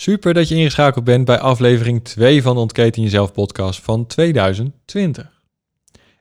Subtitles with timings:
[0.00, 5.42] Super dat je ingeschakeld bent bij aflevering 2 van de Ontketen Jezelf podcast van 2020.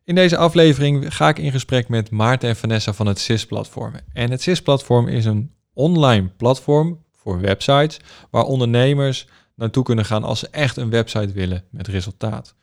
[0.03, 3.93] In deze aflevering ga ik in gesprek met Maarten en Vanessa van het CIS-platform.
[4.13, 10.39] En het CIS-platform is een online platform voor websites waar ondernemers naartoe kunnen gaan als
[10.39, 12.55] ze echt een website willen met resultaat.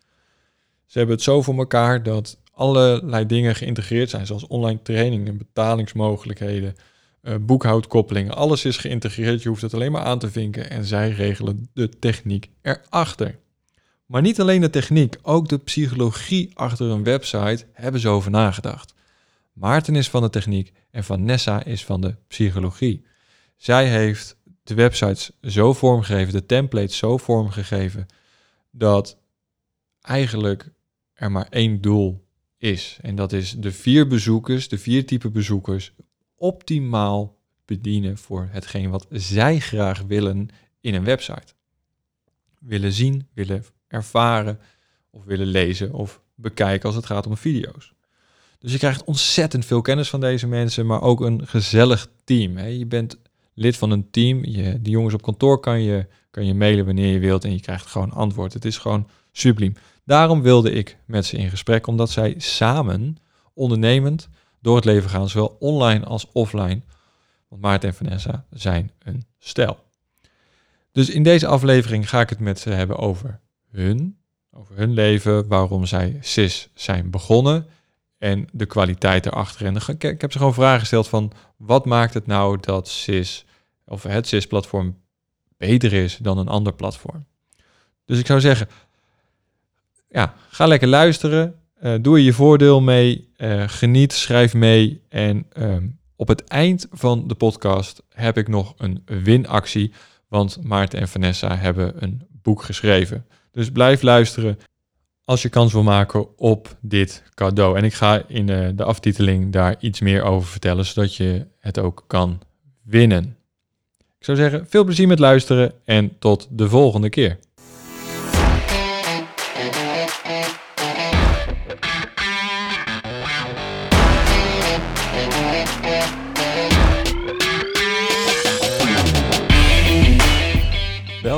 [0.87, 6.75] Ze hebben het zo voor elkaar dat allerlei dingen geïntegreerd zijn, zoals online trainingen, betalingsmogelijkheden,
[7.25, 8.35] uh, boekhoudkoppelingen.
[8.35, 9.43] Alles is geïntegreerd.
[9.43, 13.39] Je hoeft het alleen maar aan te vinken en zij regelen de techniek erachter.
[14.07, 18.95] Maar niet alleen de techniek, ook de psychologie achter een website hebben ze over nagedacht.
[19.53, 23.05] Maarten is van de techniek en Vanessa is van de psychologie.
[23.57, 28.07] Zij heeft de websites zo vormgegeven, de templates zo vormgegeven,
[28.71, 29.19] dat
[30.01, 30.71] eigenlijk
[31.15, 32.25] er maar één doel
[32.59, 32.99] is.
[33.03, 35.93] En dat is de vier bezoekers, de vier type bezoekers,
[36.37, 40.49] optimaal bedienen voor hetgeen wat zij graag willen
[40.81, 41.55] in een website.
[42.59, 44.59] Willen zien, willen ervaren
[45.11, 47.93] of willen lezen of bekijken als het gaat om video's.
[48.59, 52.57] Dus je krijgt ontzettend veel kennis van deze mensen, maar ook een gezellig team.
[52.57, 52.67] Hè.
[52.67, 53.19] Je bent
[53.55, 54.45] lid van een team.
[54.45, 57.61] Je, die jongens op kantoor kan je, kan je mailen wanneer je wilt en je
[57.61, 58.53] krijgt gewoon antwoord.
[58.53, 59.75] Het is gewoon subliem.
[60.05, 63.17] Daarom wilde ik met ze in gesprek, omdat zij samen
[63.55, 64.29] ondernemend
[64.65, 66.83] door het leven gaan, zowel online als offline.
[67.49, 69.85] Want Maarten en Vanessa zijn een stel.
[70.93, 73.41] Dus in deze aflevering ga ik het met ze hebben over
[73.71, 74.19] hun,
[74.51, 77.67] over hun leven, waarom zij CIS zijn begonnen
[78.19, 79.67] en de kwaliteit erachter.
[79.67, 83.45] En ik heb ze gewoon vragen gesteld van wat maakt het nou dat CIS
[83.87, 85.01] of het CIS-platform
[85.57, 87.27] beter is dan een ander platform.
[88.05, 88.69] Dus ik zou zeggen,
[90.09, 91.59] ja, ga lekker luisteren.
[91.85, 93.29] Uh, doe je je voordeel mee.
[93.37, 95.03] Uh, geniet, schrijf mee.
[95.09, 95.87] En ehm,
[96.17, 99.93] op het eind van de podcast heb ik nog een winactie.
[100.29, 103.27] Want Maarten en Vanessa hebben een boek geschreven.
[103.51, 104.59] Dus blijf luisteren
[105.25, 107.77] als je kans wil maken op dit cadeau.
[107.77, 111.79] En ik ga in uh, de aftiteling daar iets meer over vertellen, zodat je het
[111.79, 112.41] ook kan
[112.83, 113.37] winnen.
[114.19, 117.39] Ik zou zeggen, veel plezier met luisteren en tot de volgende keer.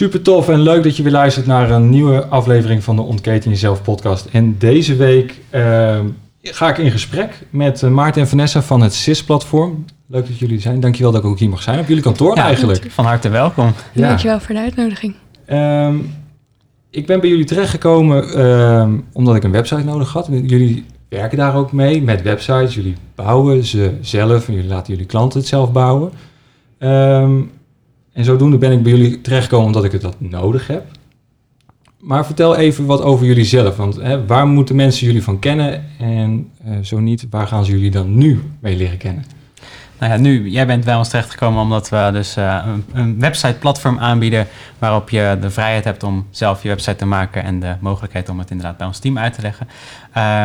[0.00, 3.50] Super tof en leuk dat je weer luistert naar een nieuwe aflevering van de Ontketen
[3.50, 4.28] Jezelf podcast.
[4.32, 5.98] En deze week uh,
[6.42, 9.84] ga ik in gesprek met uh, Maarten en Vanessa van het CIS-platform.
[10.06, 10.80] Leuk dat jullie zijn.
[10.80, 12.90] Dankjewel dat ik ook hier mag zijn op jullie kantoor ja, eigenlijk.
[12.90, 13.72] Van harte welkom.
[13.92, 14.08] Ja.
[14.08, 15.14] Dankjewel voor de uitnodiging.
[15.52, 16.14] Um,
[16.90, 20.28] ik ben bij jullie terechtgekomen um, omdat ik een website nodig had.
[20.30, 22.74] Jullie werken daar ook mee met websites.
[22.74, 26.10] Jullie bouwen ze zelf en jullie laten jullie klanten het zelf bouwen.
[26.78, 27.50] Um,
[28.20, 30.84] en zodoende ben ik bij jullie terechtgekomen omdat ik het dat nodig heb.
[31.98, 33.76] Maar vertel even wat over jullie zelf.
[33.76, 35.84] Want hè, waar moeten mensen jullie van kennen?
[35.98, 39.24] En uh, zo niet, waar gaan ze jullie dan nu mee leren kennen?
[39.98, 43.98] Nou ja, nu, jij bent bij ons terechtgekomen omdat we dus uh, een, een website-platform
[43.98, 44.46] aanbieden
[44.78, 48.38] waarop je de vrijheid hebt om zelf je website te maken en de mogelijkheid om
[48.38, 49.68] het inderdaad bij ons team uit te leggen.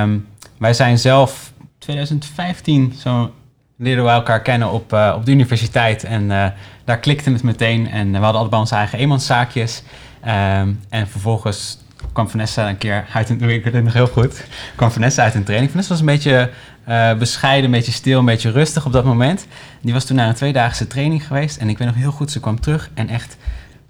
[0.03, 3.31] Um, wij zijn zelf 2015 zo
[3.77, 6.45] leerden we elkaar kennen op, uh, op de universiteit en uh,
[6.83, 9.83] daar klikte het meteen en we hadden allebei onze eigen eenmanszaakjes.
[10.25, 11.77] Um, en vervolgens
[12.13, 13.41] kwam Vanessa een keer uit een...
[13.49, 14.45] Ik weet het nog heel goed.
[14.75, 15.71] kwam Vanessa uit een training.
[15.71, 16.49] Vanessa was een beetje
[16.87, 19.47] uh, bescheiden, een beetje stil, een beetje rustig op dat moment.
[19.81, 21.57] Die was toen naar een tweedaagse training geweest.
[21.57, 23.37] En ik weet nog heel goed, ze kwam terug en echt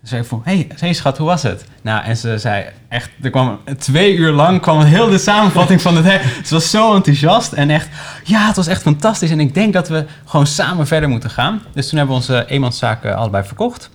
[0.07, 1.65] zei van, hey, hey schat, hoe was het?
[1.81, 6.03] Nou, en ze zei echt, er kwam twee uur lang kwam heel de samenvatting van
[6.03, 6.21] het.
[6.45, 7.87] Ze was zo enthousiast en echt,
[8.23, 9.31] ja, het was echt fantastisch.
[9.31, 11.61] En ik denk dat we gewoon samen verder moeten gaan.
[11.73, 13.89] Dus toen hebben we onze eenmanszaken allebei verkocht.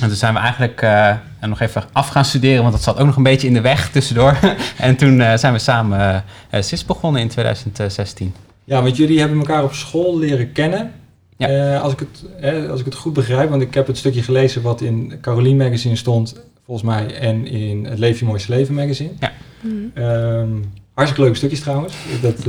[0.00, 3.06] En toen zijn we eigenlijk uh, nog even af gaan studeren, want dat zat ook
[3.06, 4.38] nog een beetje in de weg tussendoor.
[4.76, 6.24] en toen uh, zijn we samen
[6.54, 8.34] uh, CIS begonnen in 2016.
[8.64, 10.92] Ja, want jullie hebben elkaar op school leren kennen.
[11.38, 11.78] Ja.
[11.78, 14.80] als, ik het, als ik het goed begrijp, want ik heb het stukje gelezen wat
[14.80, 19.10] in Caroline Magazine stond, volgens mij, en in het Leef je Mooiste Leven magazine.
[19.20, 19.32] Ja.
[19.60, 19.92] Mm.
[20.94, 21.94] hartstikke leuke stukjes trouwens.
[22.22, 22.44] Dat,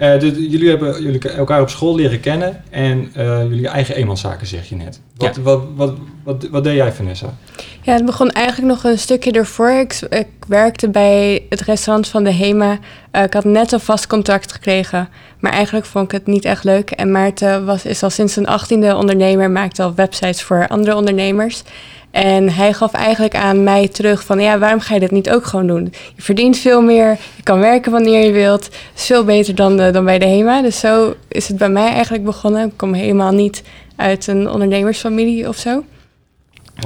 [0.00, 4.46] uh, dus jullie hebben jullie elkaar op school leren kennen en uh, jullie eigen eenmanszaken,
[4.46, 5.00] zeg je net.
[5.16, 5.94] Wat, wat, wat,
[6.24, 7.34] wat, wat, deed jij, Vanessa?
[7.82, 9.70] Ja, het begon eigenlijk nog een stukje ervoor.
[9.70, 12.78] Ik, ik werkte bij het restaurant van de HEMA.
[13.12, 15.08] Uh, ik had net een vast contract gekregen,
[15.38, 16.90] maar eigenlijk vond ik het niet echt leuk.
[16.90, 21.62] En Maarten was, is al sinds zijn achttiende ondernemer, maakte al websites voor andere ondernemers.
[22.10, 25.44] En hij gaf eigenlijk aan mij terug van ja, waarom ga je dit niet ook
[25.44, 25.92] gewoon doen?
[26.16, 28.64] Je verdient veel meer, je kan werken wanneer je wilt.
[28.64, 30.62] Het is veel beter dan, uh, dan bij de HEMA.
[30.62, 32.66] Dus zo is het bij mij eigenlijk begonnen.
[32.66, 33.62] Ik kom helemaal niet
[33.96, 35.84] uit een ondernemersfamilie of zo.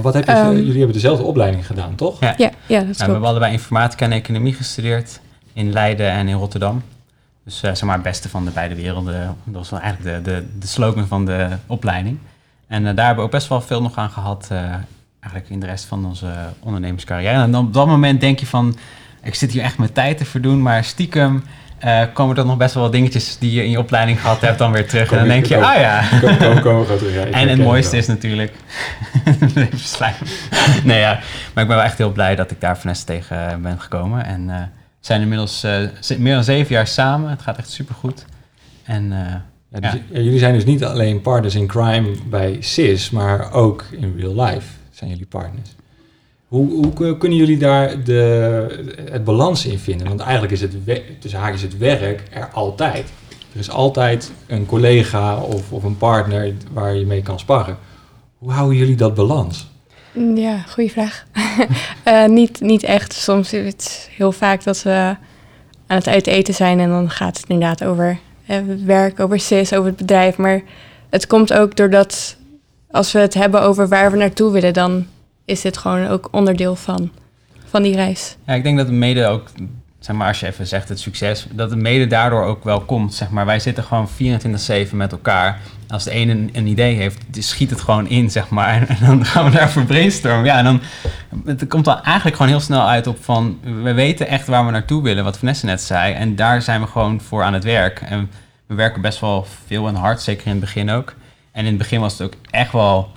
[0.02, 2.20] wat heb je, um, jullie hebben dezelfde opleiding gedaan, toch?
[2.20, 5.20] Ja, ja, ja dat is ja, We hadden bij informatica en economie gestudeerd
[5.52, 6.82] in Leiden en in Rotterdam.
[7.44, 9.36] Dus uh, zeg maar het beste van de beide werelden.
[9.44, 12.18] Dat was wel eigenlijk de, de, de slogan van de opleiding.
[12.66, 14.48] En uh, daar hebben we ook best wel veel nog aan gehad
[15.24, 17.42] eigenlijk in de rest van onze ondernemerscarrière.
[17.42, 18.76] En dan op dat moment denk je van,
[19.22, 21.44] ik zit hier echt mijn tijd te verdoen, maar stiekem
[21.84, 24.58] uh, komen er nog best wel wat dingetjes die je in je opleiding gehad hebt
[24.58, 25.10] dan weer terug.
[25.12, 26.02] en dan denk je, ah ja.
[26.20, 27.14] Kom, kom, kom, terug.
[27.14, 28.52] Ja, en het mooiste is natuurlijk,
[30.84, 31.12] nee ja,
[31.54, 34.24] maar ik ben wel echt heel blij dat ik daar Vanessa tegen ben gekomen.
[34.24, 34.56] En uh,
[35.00, 37.30] zijn inmiddels uh, meer dan zeven jaar samen.
[37.30, 38.24] Het gaat echt supergoed.
[38.84, 39.08] En
[39.70, 40.20] ja, dus, ja.
[40.20, 44.66] jullie zijn dus niet alleen partners in crime bij CIS, maar ook in real life
[45.08, 45.74] jullie partners.
[46.48, 50.08] Hoe, hoe kunnen jullie daar de, het balans in vinden?
[50.08, 50.72] Want eigenlijk is het,
[51.18, 53.12] tussen haakjes het werk er altijd.
[53.52, 57.78] Er is altijd een collega of, of een partner waar je mee kan sparren.
[58.38, 59.68] Hoe houden jullie dat balans?
[60.34, 61.26] Ja, goede vraag.
[62.04, 63.12] uh, niet, niet echt.
[63.12, 65.16] Soms is het heel vaak dat we
[65.86, 68.18] aan het uit eten zijn en dan gaat het inderdaad over
[68.50, 70.36] uh, werk, over CIS, over het bedrijf.
[70.36, 70.62] Maar
[71.10, 72.36] het komt ook doordat
[72.94, 75.06] als we het hebben over waar we naartoe willen, dan
[75.44, 77.10] is dit gewoon ook onderdeel van,
[77.64, 78.36] van die reis.
[78.46, 79.48] Ja, ik denk dat het mede ook,
[79.98, 83.14] zeg maar, als je even zegt het succes, dat het mede daardoor ook wel komt.
[83.14, 84.08] Zeg maar, wij zitten gewoon
[84.90, 85.60] 24-7 met elkaar.
[85.88, 88.86] Als de ene een, idee heeft, schiet het gewoon in, zeg maar.
[88.88, 90.44] En dan gaan we daarvoor brainstormen.
[90.44, 90.80] Ja, dan
[91.44, 94.70] het komt dan eigenlijk gewoon heel snel uit op van, we weten echt waar we
[94.70, 96.14] naartoe willen, wat Vanessa net zei.
[96.14, 98.00] En daar zijn we gewoon voor aan het werk.
[98.00, 98.30] En
[98.66, 101.14] we werken best wel veel en hard, zeker in het begin ook.
[101.54, 103.12] En in het begin was het ook echt wel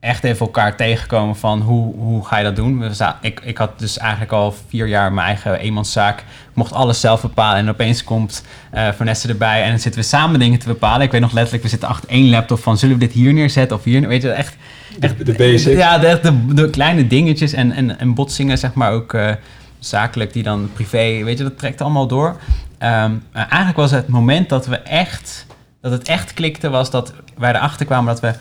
[0.00, 2.84] echt even elkaar tegenkomen van hoe, hoe ga je dat doen.
[3.20, 6.18] Ik, ik had dus eigenlijk al vier jaar mijn eigen eenmanszaak.
[6.20, 8.44] Ik mocht alles zelf bepalen en opeens komt
[8.74, 11.06] uh, Vanessa erbij en dan zitten we samen dingen te bepalen.
[11.06, 13.76] Ik weet nog letterlijk, we zitten achter één laptop van zullen we dit hier neerzetten
[13.76, 14.08] of hier?
[14.08, 14.56] Weet je, echt...
[15.00, 15.76] echt de, basics.
[15.76, 19.30] Ja, de, de, de, kleine dingetjes en, en, en botsingen zeg maar ook uh,
[19.78, 22.36] zakelijk die dan privé, weet je, dat trekt allemaal door.
[22.82, 25.46] Um, eigenlijk was het moment dat we echt
[25.80, 28.34] dat het echt klikte was dat wij erachter kwamen dat we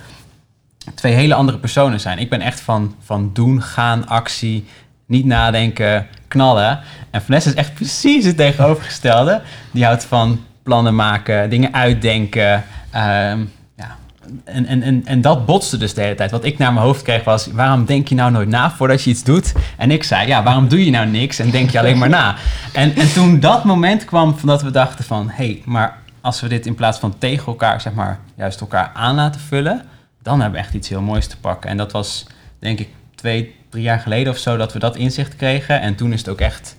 [0.96, 2.20] twee hele andere personen zijn.
[2.20, 4.66] Ik ben echt van, van doen, gaan, actie,
[5.06, 6.80] niet nadenken, knallen.
[7.12, 9.42] En Vanessa is echt precies het tegenovergestelde.
[9.72, 12.54] Die houdt van plannen maken, dingen uitdenken.
[12.96, 13.98] Um, ja.
[14.46, 16.32] En, en, en, en dat botste dus de hele tijd.
[16.32, 19.10] Wat ik naar mijn hoofd kreeg was: waarom denk je nou nooit na voordat je
[19.10, 19.54] iets doet?
[19.78, 22.36] En ik zei: ja, waarom doe je nou niks en denk je alleen maar na?
[22.74, 25.98] En, en toen dat moment kwam van dat we dachten van: hé, hey, maar
[26.28, 29.82] als we dit in plaats van tegen elkaar, zeg maar, juist elkaar aan laten vullen,
[30.22, 31.70] dan hebben we echt iets heel moois te pakken.
[31.70, 32.26] En dat was,
[32.60, 35.82] denk ik, twee, drie jaar geleden of zo dat we dat inzicht kregen.
[35.82, 36.76] En toen is het ook echt,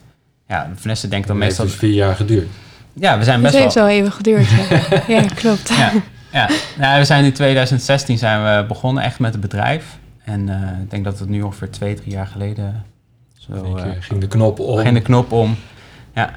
[0.49, 1.65] ja, Vanessa denkt dan meestal...
[1.65, 2.49] Het heeft vier jaar geduurd.
[2.93, 3.63] Ja, we zijn best wel...
[3.63, 4.91] Het heeft wel even geduurd, ja.
[5.15, 5.69] ja klopt.
[5.69, 5.93] Ja,
[6.33, 6.49] ja.
[6.79, 9.99] Nou, we zijn in 2016 zijn we begonnen echt met het bedrijf.
[10.25, 12.85] En uh, ik denk dat het nu ongeveer twee, drie jaar geleden...
[13.35, 14.79] Zo, uh, ging de knop om.
[14.79, 15.57] Ging de knop om,
[16.15, 16.31] ja.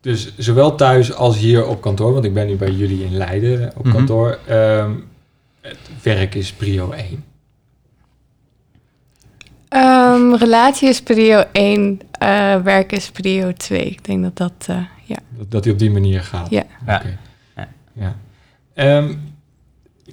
[0.00, 3.72] Dus zowel thuis als hier op kantoor, want ik ben nu bij jullie in Leiden
[3.76, 3.94] op mhm.
[3.96, 4.38] kantoor.
[4.50, 5.08] Um,
[5.60, 7.24] het werk is prio 1.
[9.70, 13.84] Um, relatie is prio 1, uh, eh, werk is prio 2.
[13.84, 15.18] Ik denk dat dat, uh, ja.
[15.36, 16.50] Dat, dat die op die manier gaat.
[16.50, 16.64] Ja.
[16.82, 17.18] Okay.
[17.56, 17.68] ja.
[18.74, 18.96] ja.
[18.96, 19.36] Um,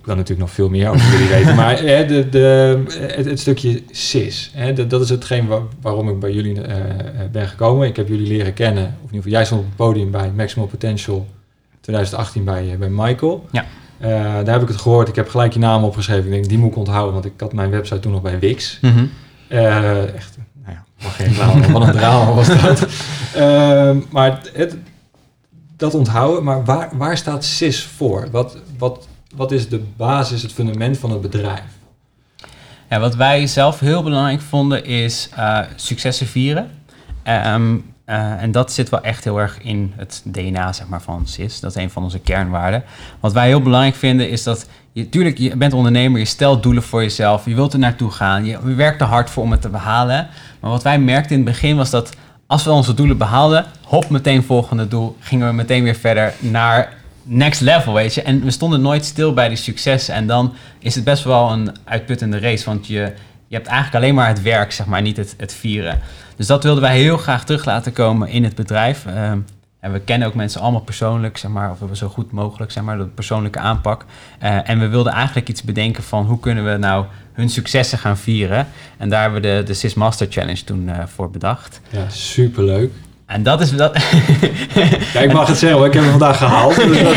[0.05, 2.83] wil natuurlijk nog veel meer over jullie weten, maar hè, de, de,
[3.29, 5.47] het, stukje CIS, hè, dat, dat is hetgeen
[5.81, 6.75] waarom ik bij jullie uh,
[7.31, 7.88] ben gekomen.
[7.88, 10.31] Ik heb jullie leren kennen, of in ieder geval jij stond op het podium bij
[10.35, 11.27] Maximal Potential
[11.81, 13.45] 2018 bij, bij Michael.
[13.51, 13.65] Ja.
[14.00, 15.07] Uh, daar heb ik het gehoord.
[15.07, 16.25] Ik heb gelijk je naam opgeschreven.
[16.25, 18.77] Ik denk, die moet ik onthouden, want ik had mijn website toen nog bij Wix.
[18.81, 19.09] Mm -hmm.
[19.50, 22.88] uh, echt, nou ja, mag geen drama, wat een drama was dat.
[24.09, 24.77] Maar het,
[25.77, 28.27] dat onthouden, maar waar, waar staat CIS voor?
[28.31, 31.63] Wat, wat, wat is de basis, het fundament van het bedrijf?
[32.89, 36.71] Ja, wat wij zelf heel belangrijk vonden is uh, successen vieren.
[37.27, 41.27] Um, uh, en dat zit wel echt heel erg in het DNA zeg maar, van
[41.27, 41.59] CIS.
[41.59, 42.83] Dat is een van onze kernwaarden.
[43.19, 46.83] Wat wij heel belangrijk vinden is dat je, tuurlijk, je bent ondernemer, je stelt doelen
[46.83, 49.61] voor jezelf, je wilt er naartoe gaan, je, je werkt er hard voor om het
[49.61, 50.27] te behalen.
[50.59, 52.15] Maar wat wij merkten in het begin was dat
[52.47, 56.93] als we onze doelen behaalden, hop meteen volgende doel, gingen we meteen weer verder naar
[57.25, 58.22] next level, weet je.
[58.22, 60.13] En we stonden nooit stil bij die successen.
[60.13, 63.13] En dan is het best wel een uitputtende race, want je,
[63.48, 66.00] je hebt eigenlijk alleen maar het werk, zeg maar, niet het, het vieren.
[66.36, 69.05] Dus dat wilden wij heel graag terug laten komen in het bedrijf.
[69.05, 69.39] Ehm,
[69.79, 72.84] en we kennen ook mensen allemaal persoonlijk, zeg maar, of we zo goed mogelijk, zeg
[72.84, 74.05] maar, de persoonlijke aanpak.
[74.44, 78.17] Uh, en we wilden eigenlijk iets bedenken van hoe kunnen we nou hun successen gaan
[78.17, 78.67] vieren.
[78.98, 81.82] En daar hebben we de, de SIS Master Challenge toen uh, voor bedacht.
[81.89, 82.91] Ja, superleuk.
[83.25, 83.72] En dat is...
[83.72, 83.98] Dat
[85.13, 85.88] ja, ik mag het zeggen hoor.
[85.88, 86.75] Ik heb hem vandaag gehaald.
[86.75, 87.15] Dus dat,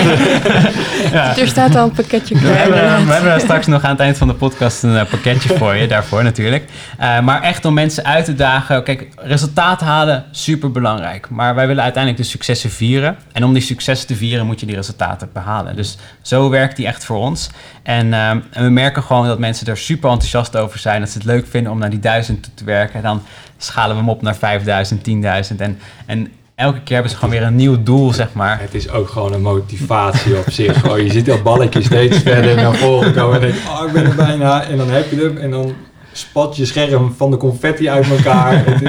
[1.13, 1.37] ja.
[1.37, 2.53] Er staat al een pakketje klaar.
[2.53, 5.57] We hebben, we hebben straks nog aan het eind van de podcast een uh, pakketje
[5.57, 5.87] voor je.
[5.87, 6.65] Daarvoor natuurlijk.
[7.01, 8.83] Uh, maar echt om mensen uit te dagen.
[8.83, 11.31] Kijk, resultaat halen, super belangrijk.
[11.31, 13.17] Maar wij willen uiteindelijk de successen vieren.
[13.33, 15.77] En om die successen te vieren moet je die resultaten behalen.
[15.77, 17.51] Dus zo werkt die echt voor ons.
[17.83, 21.01] En, uh, en we merken gewoon dat mensen er super enthousiast over zijn.
[21.01, 22.95] Dat ze het leuk vinden om naar die duizend toe te werken.
[22.95, 23.23] En dan
[23.59, 25.09] schalen we hem op naar 5000,
[25.51, 25.57] 10.000.
[25.57, 28.61] En, en elke keer hebben ze gewoon weer een nieuw doel, zeg maar.
[28.61, 30.91] Het is ook gewoon een motivatie op zich.
[30.91, 34.05] Oh, je ziet dat balletje steeds verder naar voren komen en denk oh, ik ben
[34.05, 34.63] er bijna.
[34.63, 35.75] En dan heb je hem en dan
[36.13, 38.65] spat je scherm van de confetti uit elkaar.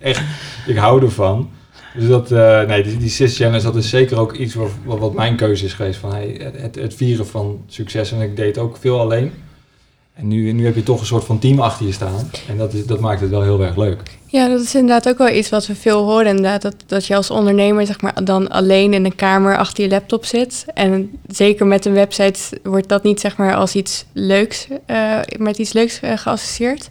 [0.00, 0.22] Echt,
[0.66, 1.50] ik hou ervan.
[1.94, 5.14] Dus dat, uh, nee, die, die SIS Challenge, dat is zeker ook iets wat, wat
[5.14, 5.98] mijn keuze is geweest.
[5.98, 8.12] Van, hey, het, het vieren van succes.
[8.12, 9.32] En ik deed ook veel alleen.
[10.16, 12.30] En nu, nu heb je toch een soort van team achter je staan.
[12.48, 14.02] En dat, is, dat maakt het wel heel erg leuk.
[14.26, 16.26] Ja, dat is inderdaad ook wel iets wat we veel horen.
[16.26, 19.90] Inderdaad, dat, dat je als ondernemer zeg maar, dan alleen in een kamer achter je
[19.90, 20.64] laptop zit.
[20.74, 25.58] En zeker met een website wordt dat niet zeg maar, als iets leuks, uh, met
[25.58, 26.90] iets leuks uh, geassocieerd.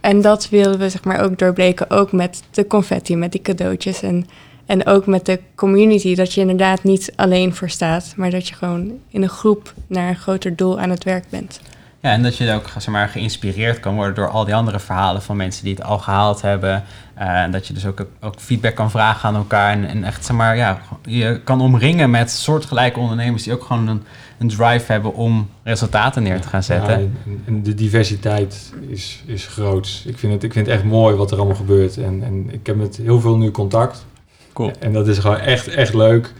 [0.00, 4.02] En dat willen we zeg maar, ook doorbreken, ook met de confetti, met die cadeautjes.
[4.02, 4.26] En,
[4.66, 8.54] en ook met de community, dat je inderdaad niet alleen voor staat, maar dat je
[8.54, 11.60] gewoon in een groep naar een groter doel aan het werk bent.
[12.00, 15.22] Ja, en dat je ook zeg maar, geïnspireerd kan worden door al die andere verhalen
[15.22, 16.84] van mensen die het al gehaald hebben.
[17.18, 19.72] Uh, en dat je dus ook, ook feedback kan vragen aan elkaar.
[19.72, 23.88] En, en, echt, zeg maar, ja, je kan omringen met soortgelijke ondernemers die ook gewoon
[23.88, 24.02] een,
[24.38, 27.00] een drive hebben om resultaten neer te gaan zetten.
[27.00, 30.02] Ja, en de diversiteit is, is groot.
[30.06, 31.96] Ik vind, het, ik vind het echt mooi wat er allemaal gebeurt.
[31.96, 34.06] En, en ik heb met heel veel nu contact.
[34.52, 34.72] Cool.
[34.80, 36.32] En dat is gewoon echt, echt leuk.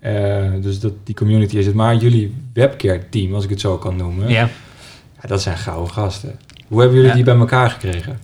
[0.00, 1.74] Uh, dus dat, die community is het.
[1.74, 4.28] Maar jullie webcare team, als ik het zo kan noemen.
[4.28, 4.48] Ja.
[5.22, 6.38] Ja, dat zijn gouden gasten.
[6.68, 7.16] Hoe hebben jullie ja.
[7.16, 8.20] die bij elkaar gekregen?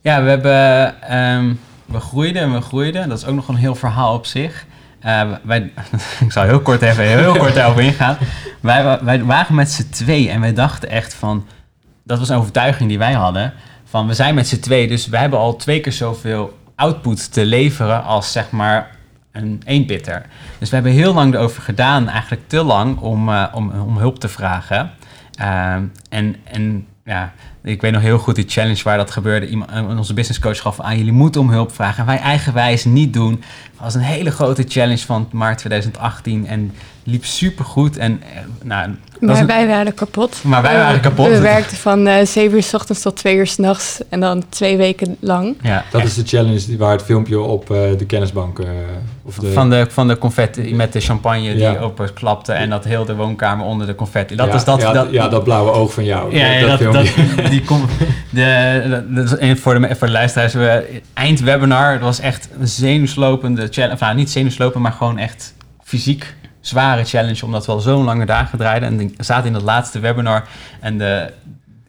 [0.00, 0.94] Ja, we hebben...
[1.18, 3.08] Um, we groeiden en we groeiden.
[3.08, 4.66] Dat is ook nog een heel verhaal op zich.
[5.06, 5.72] Uh, wij,
[6.24, 8.16] ik zal heel kort even heel kort daarover ingaan.
[8.60, 11.46] Wij, wij waren met z'n twee en wij dachten echt van...
[12.04, 13.52] Dat was een overtuiging die wij hadden.
[13.84, 17.44] Van we zijn met z'n twee, dus we hebben al twee keer zoveel output te
[17.44, 18.90] leveren als zeg maar
[19.32, 20.26] een eenbitter.
[20.58, 24.18] Dus we hebben heel lang erover gedaan, eigenlijk te lang, om, uh, om, om hulp
[24.18, 24.90] te vragen.
[25.38, 29.48] Uh, en, en ja, ik weet nog heel goed die challenge waar dat gebeurde.
[29.48, 31.98] Iemand, onze business coach gaf aan, jullie moeten om hulp vragen.
[31.98, 33.32] En wij eigenwijs niet doen.
[33.32, 36.72] Het was een hele grote challenge van maart 2018 en
[37.04, 37.96] liep super goed.
[37.96, 38.22] En,
[38.62, 40.40] nou, maar wij waren kapot.
[40.42, 41.28] Maar wij waren kapot.
[41.28, 44.76] We werkten van uh, 7 uur s ochtends tot 2 uur s'nachts en dan twee
[44.76, 45.56] weken lang.
[45.62, 48.58] Ja, dat is de challenge waar het filmpje op uh, de kennisbank...
[48.58, 48.68] Uh,
[49.22, 49.52] of de...
[49.52, 51.78] Van, de, van de confetti met de champagne die ja.
[51.78, 54.36] openklapte en dat heel de woonkamer onder de confetti.
[54.36, 56.36] Dat ja, is dat, ja, dat, ja, dat blauwe oog van jou.
[56.36, 56.92] Ja, dat, dat,
[57.36, 57.86] dat die kom,
[58.30, 63.68] de, de, voor, de, voor de luisteraars, we, eind webinar, het was echt een zenuwslopende
[63.70, 63.96] challenge.
[64.00, 68.58] Nou, niet zenuwslopend, maar gewoon echt fysiek zware challenge, omdat we al zo'n lange dagen
[68.58, 68.88] draaiden.
[68.88, 70.48] En ik zat in dat laatste webinar
[70.80, 71.32] en de,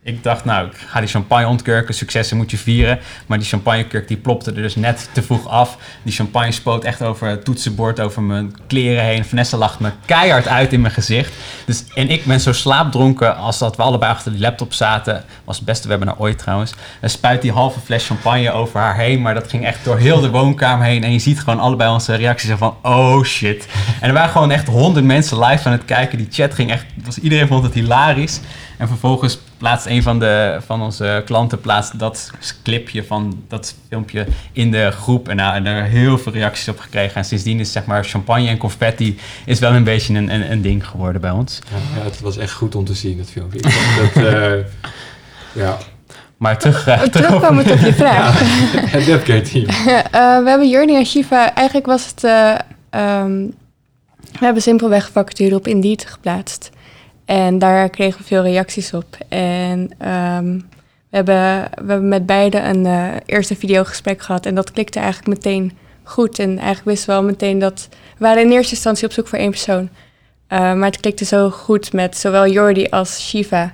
[0.10, 3.00] ik dacht, nou, ik ga die champagne ontkurken, successen moet je vieren.
[3.26, 5.78] Maar die champagnekurk die plopte er dus net te vroeg af.
[6.04, 9.26] Die champagne spoot echt over het toetsenbord, over mijn kleren heen.
[9.26, 11.34] Vanessa lacht me keihard uit in mijn gezicht.
[11.66, 15.24] Dus, en ik ben zo slaapdronken als dat we allebei achter die laptop zaten.
[15.44, 16.74] Was het beste webinar ooit trouwens.
[17.00, 19.22] En spuit die halve fles champagne over haar heen.
[19.22, 21.04] Maar dat ging echt door heel de woonkamer heen.
[21.04, 23.68] En je ziet gewoon allebei onze reacties van, oh shit.
[24.02, 26.18] En er waren gewoon echt honderd mensen live aan het kijken.
[26.18, 28.40] Die chat ging echt, was, iedereen vond het hilarisch.
[28.78, 32.32] En vervolgens plaatst een van, de, van onze klanten plaatst dat
[32.64, 35.30] clipje van dat filmpje in de groep.
[35.30, 37.16] En, nou, en heel veel reacties op gekregen.
[37.16, 40.62] En sindsdien is zeg maar champagne en confetti is wel een beetje een, een, een
[40.62, 41.60] ding geworden bij ons.
[41.96, 43.60] Ja, het was echt goed om te zien, dat filmpje.
[43.62, 44.66] dat, uh,
[45.54, 45.78] ja.
[46.38, 48.42] Maar terug, uh, terugkomen op je vraag.
[49.06, 49.66] Ja, het team.
[49.66, 52.24] uh, we hebben Journey en Shiva, eigenlijk was het...
[52.96, 53.54] Um,
[54.40, 56.70] we hebben simpelweg vacature op Indeed geplaatst.
[57.30, 59.18] En daar kregen we veel reacties op.
[59.28, 60.68] En um,
[61.10, 65.28] We hebben, we hebben met beide een uh, eerste videogesprek gehad en dat klikte eigenlijk
[65.28, 66.40] meteen goed.
[66.40, 67.88] En eigenlijk wisten we wel meteen dat...
[67.92, 69.90] We waren in eerste instantie op zoek voor één persoon.
[70.50, 73.74] Uh, maar het klikte zo goed met zowel Jordi als Shiva.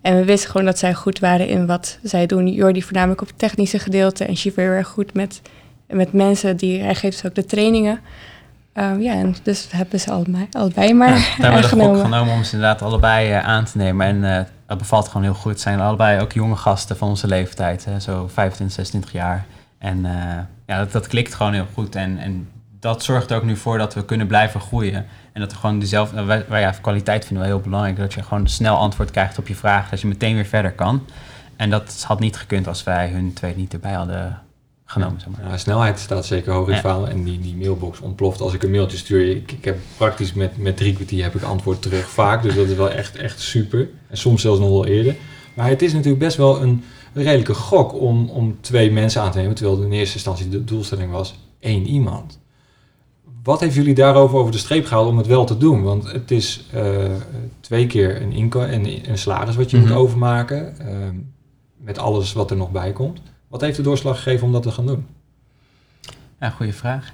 [0.00, 2.52] En we wisten gewoon dat zij goed waren in wat zij doen.
[2.52, 5.40] Jordi voornamelijk op het technische gedeelte en Shiva heel erg goed met,
[5.86, 6.56] met mensen.
[6.56, 8.00] Die, hij geeft dus ook de trainingen.
[8.74, 12.00] Um, ja, en dus hebben ze allebei, allebei maar ja, daar hebben we de gok
[12.00, 14.06] genomen om ze inderdaad allebei uh, aan te nemen.
[14.06, 15.52] En uh, dat bevalt gewoon heel goed.
[15.52, 19.46] Het zijn allebei ook jonge gasten van onze leeftijd, hè, zo 25, 26 jaar.
[19.78, 20.12] En uh,
[20.66, 21.96] ja, dat, dat, klikt gewoon heel goed.
[21.96, 22.48] En, en
[22.80, 25.06] dat zorgt er ook nu voor dat we kunnen blijven groeien.
[25.32, 26.24] En dat we gewoon dezelfde.
[26.24, 27.96] Wij, wij, ja, kwaliteit vinden we heel belangrijk.
[27.96, 29.88] Dat je gewoon snel antwoord krijgt op je vraag.
[29.88, 31.06] Dat je meteen weer verder kan.
[31.56, 34.43] En dat had niet gekund als wij hun twee niet erbij hadden
[34.94, 35.20] genomen.
[35.20, 35.50] Zeg maar.
[35.50, 37.08] ja, snelheid staat zeker hoog in het verhaal.
[37.08, 39.30] En die, die mailbox ontploft als ik een mailtje stuur.
[39.30, 42.42] Ik, ik heb praktisch met, met drie kwartier heb ik antwoord terug vaak.
[42.42, 43.88] Dus dat is wel echt, echt super.
[44.08, 45.16] En soms zelfs nog wel eerder.
[45.54, 49.38] Maar het is natuurlijk best wel een, redelijke gok om, om twee mensen aan te
[49.38, 49.54] nemen.
[49.54, 52.40] Terwijl in eerste instantie de doelstelling was één iemand.
[53.42, 55.82] Wat heeft jullie daarover over de streep gehaald om het wel te doen?
[55.82, 57.04] Want het is uh,
[57.60, 59.92] twee keer een, inko en een salaris wat je mm -hmm.
[59.92, 60.76] moet overmaken.
[60.80, 60.86] Uh,
[61.76, 63.20] met alles wat er nog bij komt.
[63.54, 65.06] Wat heeft de doorslag gegeven om dat te gaan doen?
[66.40, 67.12] Ja, goede vraag.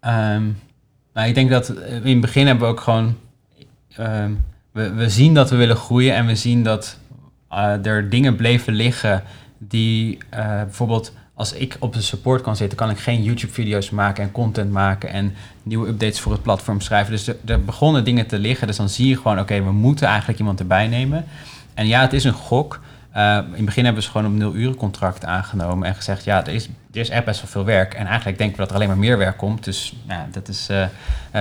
[0.00, 0.58] Um,
[1.14, 3.16] nou, ik denk dat in het begin hebben we ook gewoon...
[4.00, 6.98] Um, we, we zien dat we willen groeien en we zien dat
[7.52, 9.22] uh, er dingen bleven liggen
[9.58, 14.24] die uh, bijvoorbeeld als ik op de support kan zitten, kan ik geen YouTube-video's maken
[14.24, 17.12] en content maken en nieuwe updates voor het platform schrijven.
[17.12, 18.66] Dus er, er begonnen dingen te liggen.
[18.66, 21.24] Dus dan zie je gewoon, oké, we moeten eigenlijk iemand erbij nemen.
[21.74, 22.80] En ja, het is een gok.
[23.16, 26.46] Uh, in het begin hebben ze gewoon een nul uren contract aangenomen en gezegd, ja,
[26.46, 27.94] er is, er is echt best wel veel werk.
[27.94, 29.64] En eigenlijk denken we dat er alleen maar meer werk komt.
[29.64, 30.86] Dus ja, dat is, uh, uh,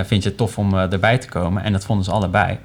[0.04, 1.64] vind je het tof om erbij te komen.
[1.64, 2.58] En dat vonden ze allebei.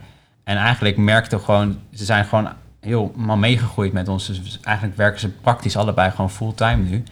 [0.44, 2.48] En eigenlijk merkte gewoon, ze zijn gewoon
[2.80, 4.26] helemaal meegegroeid met ons.
[4.26, 7.02] Dus eigenlijk werken ze praktisch allebei gewoon fulltime nu.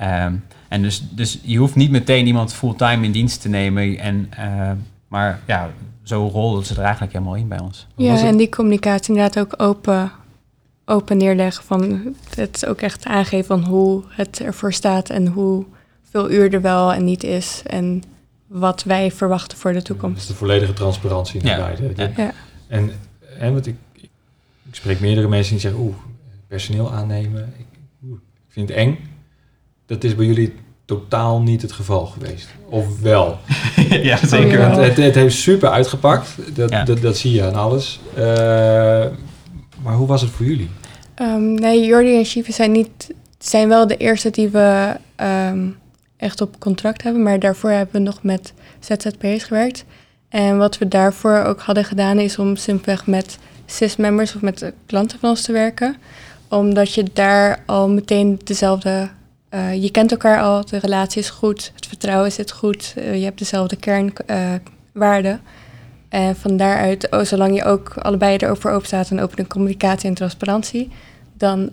[0.00, 3.98] Um, en dus, dus je hoeft niet meteen iemand fulltime in dienst te nemen.
[3.98, 4.70] En, uh,
[5.08, 5.70] maar ja,
[6.02, 7.86] zo rolden ze er eigenlijk helemaal in bij ons.
[7.96, 10.12] Ja, en die communicatie inderdaad ook open,
[10.88, 11.64] open neerleggen.
[11.64, 16.92] Van het ook echt aangeven van hoe het ervoor staat en hoeveel uur er wel
[16.92, 17.62] en niet is.
[17.66, 18.02] En
[18.46, 20.16] wat wij verwachten voor de toekomst.
[20.16, 21.64] Dus de volledige transparantie naar ja.
[21.64, 21.92] beide.
[21.96, 22.10] Ja.
[22.16, 22.32] ja.
[22.68, 22.92] En,
[23.38, 24.10] en wat ik, ik
[24.70, 25.96] spreek meerdere mensen die zeggen, oeh,
[26.48, 27.66] personeel aannemen, ik,
[28.04, 28.98] oeh, ik vind het eng.
[29.86, 32.48] Dat is bij jullie totaal niet het geval geweest.
[32.68, 33.38] Of wel?
[33.90, 34.68] ja, zeker.
[34.68, 36.84] Het, het, het, heeft super uitgepakt, dat, ja.
[36.84, 38.00] dat, dat zie je aan alles.
[38.18, 38.24] Uh,
[39.82, 40.68] maar hoe was het voor jullie?
[41.20, 45.78] Um, nee, Jordi en Shiva zijn, niet, zijn wel de eerste die we um,
[46.16, 47.22] echt op contract hebben.
[47.22, 49.84] Maar daarvoor hebben we nog met ZZP's gewerkt.
[50.28, 55.18] En wat we daarvoor ook hadden gedaan is om simpelweg met SIS-members of met klanten
[55.18, 55.96] van ons te werken.
[56.48, 59.08] Omdat je daar al meteen dezelfde...
[59.54, 62.94] Uh, je kent elkaar al, de relatie is goed, het vertrouwen zit goed.
[62.98, 65.32] Uh, je hebt dezelfde kernwaarden.
[65.32, 65.38] Uh,
[66.08, 70.14] en van daaruit, oh, zolang je ook allebei erover open staat en opene communicatie en
[70.14, 70.90] transparantie...
[71.34, 71.72] dan,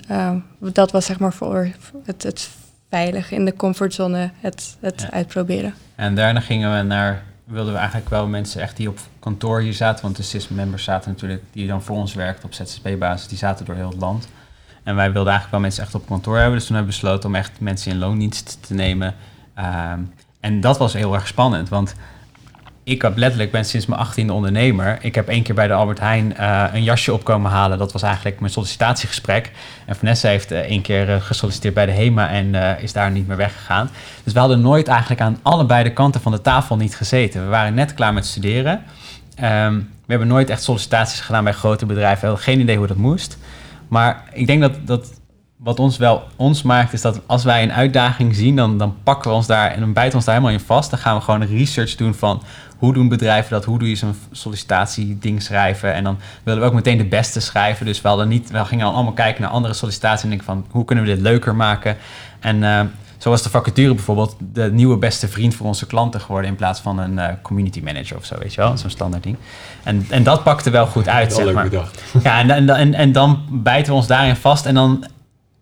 [0.60, 1.70] dat was zeg maar voor
[2.06, 2.50] het, het
[2.90, 5.12] veilig in de comfortzone het, het ja.
[5.12, 5.74] uitproberen.
[5.96, 9.74] En daarna gingen we naar wilden we eigenlijk wel mensen echt die op kantoor hier
[9.74, 10.04] zaten.
[10.04, 13.76] Want de SIS-members zaten natuurlijk, die dan voor ons werkten op ZZP-basis, die zaten door
[13.76, 14.28] heel het land.
[14.84, 16.58] En wij wilden eigenlijk wel mensen echt op kantoor hebben.
[16.58, 19.16] Dus toen hebben we besloten om echt mensen in loondienst te nemen.
[19.60, 21.96] Um, en dat was heel erg spannend, want
[22.86, 24.98] ik heb letterlijk ben sinds mijn achttiende ondernemer.
[25.02, 27.78] Ik heb één keer bij de Albert Heijn uh, een jasje opkomen halen.
[27.78, 29.52] Dat was eigenlijk mijn sollicitatiegesprek.
[29.86, 33.28] En Vanessa heeft uh, één keer uh, gesolliciteerd bij de HEMA en is daar niet
[33.28, 33.90] meer weggegaan.
[34.24, 37.44] Dus we hadden nooit eigenlijk aan allebei de kanten van de tafel niet gezeten.
[37.44, 38.84] We waren net klaar met studeren.
[39.44, 42.22] Um, we hebben nooit echt sollicitaties gedaan bij grote bedrijven.
[42.22, 43.38] We hadden geen idee hoe dat moest.
[43.88, 45.14] Maar ik denk dat, dat
[45.66, 49.30] wat ons wel ons maakt, is dat als wij een uitdaging zien, dan, dan pakken
[49.30, 50.90] we ons daar en dan bijten we ons daar helemaal in vast.
[50.90, 52.44] Dan gaan we gewoon research doen van
[52.86, 55.94] hoe doen bedrijven dat, hoe doe je zo'n sollicitatieding schrijven.
[55.94, 57.86] En dan willen we ook meteen de beste schrijven.
[57.86, 60.86] Dus we, hadden niet, we gingen allemaal kijken naar andere sollicitaties en denken van hoe
[60.86, 61.98] kunnen we dit leuker maken.
[62.40, 62.82] En uh,
[63.18, 66.80] zo was de vacature bijvoorbeeld de nieuwe beste vriend voor onze klanten geworden in plaats
[66.80, 69.38] van een uh, community manager of zo, weet je wel, zo'n standaard ding.
[69.84, 71.70] En, en dat pakte wel goed uit, Wel zeg maar.
[72.24, 75.06] Ja, en, en, en, en dan bijten we ons daarin vast en dan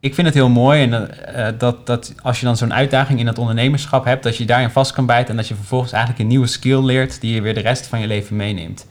[0.03, 3.27] ik vind het heel mooi en, uh, dat, dat als je dan zo'n uitdaging in
[3.27, 6.29] het ondernemerschap hebt, dat je daarin vast kan bijten en dat je vervolgens eigenlijk een
[6.29, 8.87] nieuwe skill leert die je weer de rest van je leven meeneemt.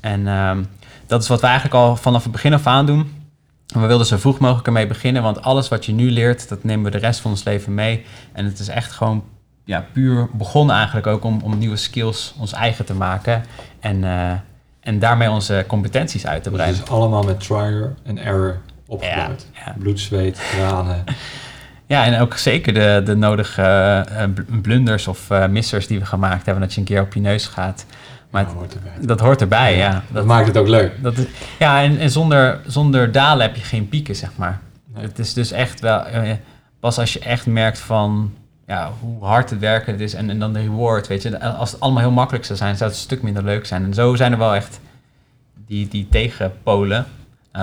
[0.00, 0.56] En uh,
[1.06, 3.26] dat is wat we eigenlijk al vanaf het begin af aan doen.
[3.66, 6.84] We wilden zo vroeg mogelijk ermee beginnen, want alles wat je nu leert, dat nemen
[6.84, 8.04] we de rest van ons leven mee.
[8.32, 9.24] En het is echt gewoon
[9.64, 13.44] ja, puur begonnen eigenlijk ook om, om nieuwe skills ons eigen te maken
[13.80, 14.30] en, uh,
[14.80, 16.80] en daarmee onze competenties uit te breiden.
[16.80, 19.46] Dus allemaal met trial and error opgebouwd.
[19.52, 19.74] Ja.
[19.78, 21.04] Bloed, zweet, tranen.
[21.86, 26.04] Ja, en ook zeker de, de nodige eh, bl- blunders of eh, missers die we
[26.06, 27.84] gemaakt hebben, dat je een keer op je neus gaat.
[28.30, 28.92] Maar Dat hoort erbij.
[29.00, 29.92] dat hoort erbij, ja.
[29.92, 31.02] Dat Dat, maakt het ook leuk.
[31.02, 31.24] dat is,
[31.58, 34.58] ja, en, en zonder, zonder dalen heb je geen pieken, zeg maar.
[34.94, 35.02] Nee.
[35.02, 36.32] Het is dus echt wel, eh,
[36.80, 38.34] pas als je echt merkt van
[38.66, 41.40] ja, hoe hard het werken het is en, en dan de reward, weet je.
[41.40, 43.84] Als het allemaal heel makkelijk zou zijn, zou het een stuk minder leuk zijn.
[43.84, 44.80] En zo zijn er wel echt
[45.66, 47.06] die, die tegenpolen.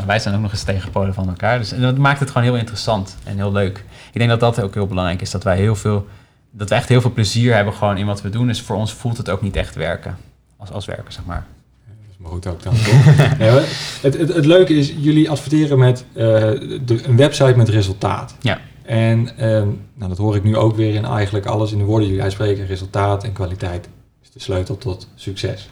[0.05, 1.60] Wij zijn ook nog eens tegenpolen van elkaar.
[1.60, 3.86] Dus dat maakt het gewoon heel interessant en heel leuk.
[4.12, 6.08] Ik denk dat dat ook heel belangrijk is, dat wij heel veel,
[6.51, 8.47] dat we echt heel veel plezier hebben gewoon in wat we doen.
[8.47, 10.17] Dus voor ons voelt het ook niet echt werken,
[10.58, 11.45] als, als werken, zeg maar.
[11.88, 12.73] Dat is maar goed ook dan?
[13.39, 13.63] Nee, maar
[14.01, 16.23] het, het, het leuke is, jullie adverteren met eh,
[16.86, 18.36] de, een website met resultaat.
[18.39, 18.60] Ja.
[18.86, 22.08] En ehm, nou, dat hoor ik nu ook weer in eigenlijk alles in de woorden
[22.08, 22.65] die jullie uitspreken.
[22.65, 23.89] Resultaat en kwaliteit
[24.21, 25.69] is de sleutel tot succes.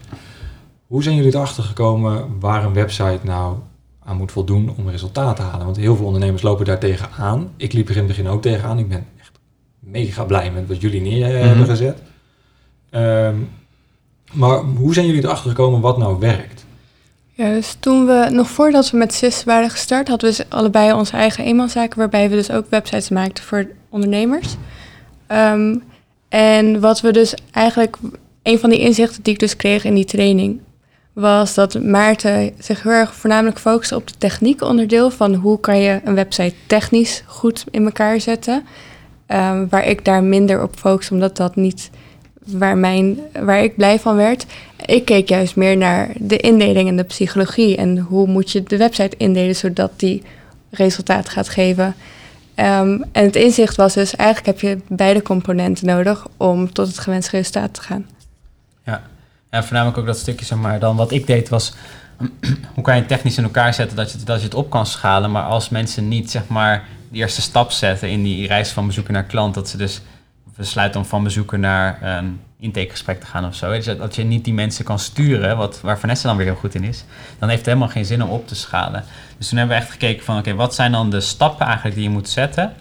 [0.88, 3.58] Hoe zijn jullie erachter gekomen waar een website nou
[4.06, 5.66] aan moet voldoen om resultaat te halen?
[5.66, 7.52] Want heel veel ondernemers lopen daar tegenaan.
[7.58, 8.80] Ik liep er in het begin ook tegenaan.
[8.80, 9.32] Ik ben echt
[9.80, 11.48] mega blij met wat jullie neer eh, Mhm.
[11.48, 11.98] hebben gezet.
[12.90, 13.36] Ehm,
[14.34, 16.66] maar hoe zijn jullie erachter gekomen wat nou werkt?
[17.36, 20.94] Ja, dus toen we, nog voordat we met SIS waren gestart, hadden we dus allebei
[20.94, 24.56] onze eigen eenmanszaken, waarbij we dus ook websites maakten voor ondernemers.
[25.28, 25.76] Ehm,
[26.30, 27.98] en wat we dus eigenlijk,
[28.44, 30.60] een van die inzichten die ik dus kreeg in die training,
[31.14, 35.78] was dat Maarten zich heel erg voornamelijk focuste op de techniek onderdeel van hoe kan
[35.78, 38.66] je een website technisch goed in elkaar zetten.
[39.26, 41.90] Ehm, waar ik daar minder op focus, omdat dat niet
[42.46, 44.46] waar, mijn, waar ik blij van werd.
[44.86, 47.78] Ik keek juist meer naar de indeling en de psychologie.
[47.78, 50.24] En hoe moet je de website indelen zodat die
[50.70, 51.96] resultaat gaat geven.
[52.56, 57.00] Ehm, en het inzicht was dus, eigenlijk heb je beide componenten nodig om tot het
[57.00, 58.06] gewenste resultaat te gaan.
[59.54, 61.74] Ja, voornamelijk ook dat stukje, zeg maar, dan wat ik deed was,
[62.74, 64.86] hoe kan je het technisch in elkaar zetten dat je, dat je het op kan
[64.86, 68.86] schalen, maar als mensen niet, zeg maar, die eerste stap zetten in die reis van
[68.88, 70.02] bezoeker naar klant, dat ze dus
[70.58, 74.24] besluiten om van bezoeker naar een intakegesprek te gaan of zo, dus dat- dat je
[74.24, 77.04] niet die mensen kan sturen, wat, waar Vanessa dan weer heel goed in is,
[77.40, 79.04] dan heeft het helemaal geen zin om op te schalen.
[79.38, 82.04] Dus toen hebben we echt gekeken van, oké, wat zijn dan de stappen eigenlijk die
[82.06, 82.74] je moet zetten?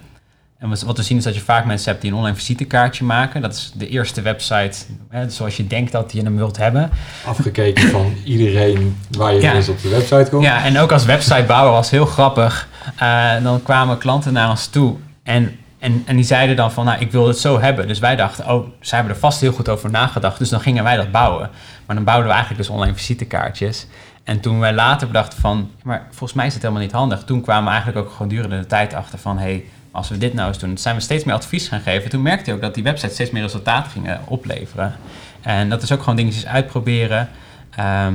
[0.62, 3.40] En wat we zien is dat je vaak mensen hebt die een online visitekaartje maken.
[3.42, 6.90] Dat is de eerste website hè, zoals je denkt dat je hem wilt hebben.
[7.24, 9.52] Afgekeken van iedereen waar je Ja.
[9.54, 10.44] eens op de website komt.
[10.44, 12.68] Ja, en ook als websitebouwer was heel grappig.
[12.96, 17.00] Eh, dan kwamen klanten naar ons toe en, en, en die zeiden dan van, nou,
[17.00, 17.88] ik wil het zo hebben.
[17.88, 20.38] Dus wij dachten, oh, zij hebben er vast heel goed over nagedacht.
[20.38, 21.50] Dus dan gingen wij dat bouwen.
[21.86, 23.86] Maar dan bouwden we eigenlijk dus online visitekaartjes.
[24.24, 27.24] En toen wij later bedachten van, maar volgens mij is het helemaal niet handig.
[27.24, 30.34] Toen kwamen we eigenlijk ook gewoon durende de tijd achter van, hey, als we dit
[30.34, 32.10] nou eens doen, zijn we steeds meer advies gaan geven.
[32.10, 34.94] Toen merkte je ook dat die websites steeds meer resultaat gingen opleveren.
[35.40, 37.28] En dat is ook gewoon dingetjes uitproberen.
[37.70, 38.12] Ehm,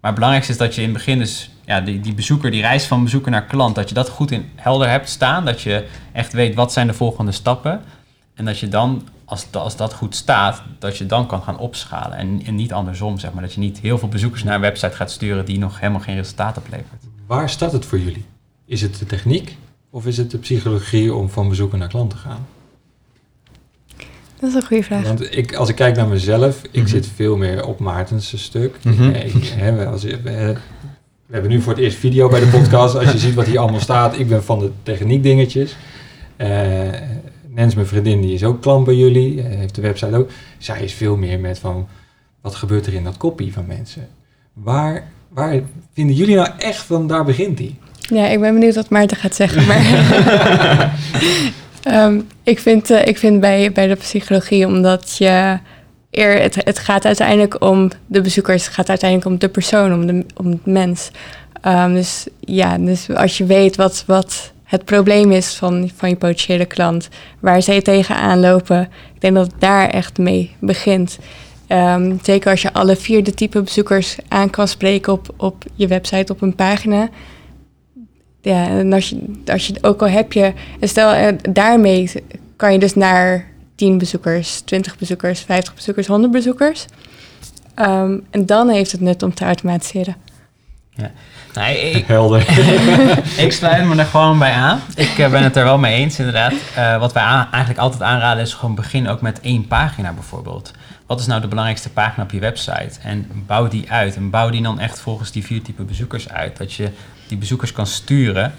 [0.00, 2.60] maar het belangrijkste is dat je in het begin dus ja, die, die bezoeker, die
[2.60, 5.44] reis van bezoeker naar klant, dat je dat goed in helder hebt staan.
[5.44, 7.82] Dat je echt weet wat zijn de volgende stappen.
[8.34, 12.18] En dat je dan, als, als dat goed staat, dat je dan kan gaan opschalen.
[12.18, 13.42] En, en niet andersom, zeg maar.
[13.42, 16.16] Dat je niet heel veel bezoekers naar een website gaat sturen die nog helemaal geen
[16.16, 17.02] resultaat oplevert.
[17.26, 18.24] Waar staat het voor jullie?
[18.66, 19.56] Is het de techniek
[19.90, 22.46] of is het de psychologie om van bezoeker naar klant te gaan?
[24.40, 25.02] Dat is een goede vraag.
[25.02, 26.86] Want ik, als ik kijk naar mezelf, ik Mhm.
[26.90, 28.76] zit veel meer op Maartens stuk.
[28.84, 29.10] Mhm.
[29.10, 30.56] Eh, ik- hè, we, als, we, we
[31.30, 32.94] hebben nu voor het eerst video bij de podcast.
[32.94, 35.76] Als je ziet wat hier allemaal staat, ik ben van de techniek dingetjes.
[36.36, 36.88] Eh
[37.54, 40.30] Nens, mijn vriendin, die is ook klant bij jullie, eh, heeft de website ook.
[40.58, 41.88] Zij is veel meer met van,
[42.40, 44.08] wat gebeurt er in dat kopie van mensen?
[44.52, 45.60] Waar, waar
[45.92, 47.78] vinden jullie nou echt van, daar begint die?
[48.10, 49.66] Ja, ik ben benieuwd wat Maarten gaat zeggen.
[49.66, 49.82] Maar
[51.82, 55.58] Ehm, ik vind, eh, ik vind bij, bij de psychologie, omdat je
[56.10, 60.06] eer, het, het gaat uiteindelijk om de bezoekers, het gaat uiteindelijk om de persoon, om
[60.06, 61.10] de, om het mens.
[61.60, 66.16] Ehm, dus ja, dus als je weet wat, wat het probleem is van, van je
[66.16, 67.08] potentiële klant,
[67.40, 71.18] waar zij tegenaan lopen, ik denk dat het daar echt mee begint.
[71.66, 75.86] Ehm, zeker als je alle vier de type bezoekers aan kan spreken op, op je
[75.86, 77.08] website, op een pagina.
[78.42, 82.10] Ja, en als je, als je ook al heb je, en stel eh, daarmee
[82.56, 86.86] kan je dus naar 10 bezoekers, 20 bezoekers, 50 bezoekers, 100 bezoekers.
[87.74, 90.16] Ehm, en dan heeft het nut om te automatiseren.
[91.54, 92.40] Nee, ik, Helder.
[93.44, 94.80] ik sluit me er gewoon bij aan.
[94.94, 96.52] Ik eh, ben het er wel mee eens, inderdaad.
[96.74, 100.72] Eh, wat wij aan- eigenlijk altijd aanraden is gewoon begin ook met één pagina bijvoorbeeld.
[101.06, 102.90] Wat is nou de belangrijkste pagina op je website?
[103.02, 104.16] En bouw die uit.
[104.16, 106.56] En bouw die dan echt volgens die vier type bezoekers uit.
[106.56, 106.88] Dat je
[107.30, 108.52] die bezoekers kan sturen.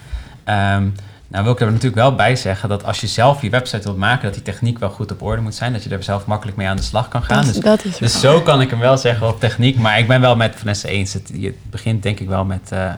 [0.43, 0.88] Ehm,
[1.27, 3.97] nou wil ik er natuurlijk wel bij zeggen dat als je zelf je website wilt
[3.97, 5.73] maken, dat die techniek wel goed op orde moet zijn.
[5.73, 7.45] Dat je er zelf makkelijk mee aan de slag kan gaan.
[7.45, 9.77] Dat, Dus dat dus zo kan ik hem wel zeggen op techniek.
[9.77, 11.13] Maar ik ben wel met Vanessa eens.
[11.13, 12.93] Het, het begint denk ik wel met, eh,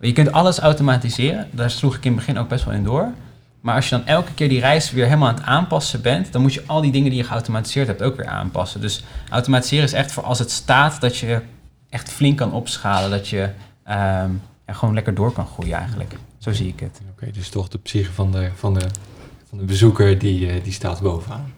[0.00, 1.48] Je kunt alles automatiseren.
[1.50, 3.12] Daar sloeg ik in het begin ook best wel in door.
[3.60, 6.42] Maar als je dan elke keer die reis weer helemaal aan het aanpassen bent, dan
[6.42, 8.80] moet je al die dingen die je geautomatiseerd hebt ook weer aanpassen.
[8.80, 11.40] Dus automatiseren is echt voor als het staat dat je
[11.90, 13.48] echt flink kan opschalen, dat je
[13.84, 14.30] ehm,
[14.74, 16.16] gewoon lekker door kan groeien eigenlijk.
[16.38, 17.00] Zo zie ik het.
[17.10, 18.86] Oké, dus toch de psyche van de, van de,
[19.48, 21.52] van de bezoeker die, eh, die staat bovenaan.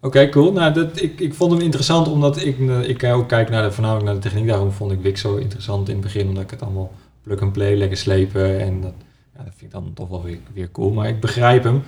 [0.00, 0.52] Oké, cool.
[0.52, 3.72] Nou, dat, ik, ik vond hem interessant omdat ik, eh, ik ook kijk naar de,
[3.72, 4.46] voornamelijk naar de techniek.
[4.46, 7.52] Daarom vond ik Wix zo interessant in het begin, omdat ik het allemaal plug and
[7.52, 8.60] play, lekker slepen.
[8.60, 8.94] En dat,
[9.36, 10.90] ja, dat vind ik dan toch wel weer, weer cool.
[10.90, 11.82] Maar ik begrijp hem.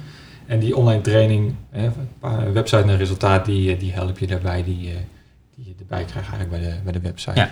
[0.47, 4.27] En die online training, hè, een paar website naar resultaat, die, eh, die help je
[4.27, 4.97] daarbij, die, eh,
[5.55, 7.39] die je erbij krijgt eigenlijk bij de, bij de website.
[7.39, 7.51] Ja.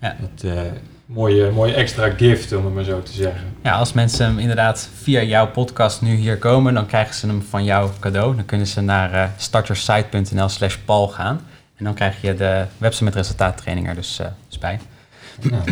[0.00, 0.16] Ja.
[0.20, 0.62] Dat, eh,
[1.06, 3.42] mooie, mooie extra gift, om het maar zo te zeggen.
[3.62, 7.42] Ja, als mensen hem inderdaad via jouw podcast nu hier komen, dan krijgen ze hem
[7.42, 8.36] van jou cadeau.
[8.36, 11.40] Dan kunnen ze naar uh, startersite.nl slash pal gaan.
[11.76, 14.78] En dan krijg je de website met resultaattraining er dus, uh, dus bij.
[15.50, 15.62] Nou,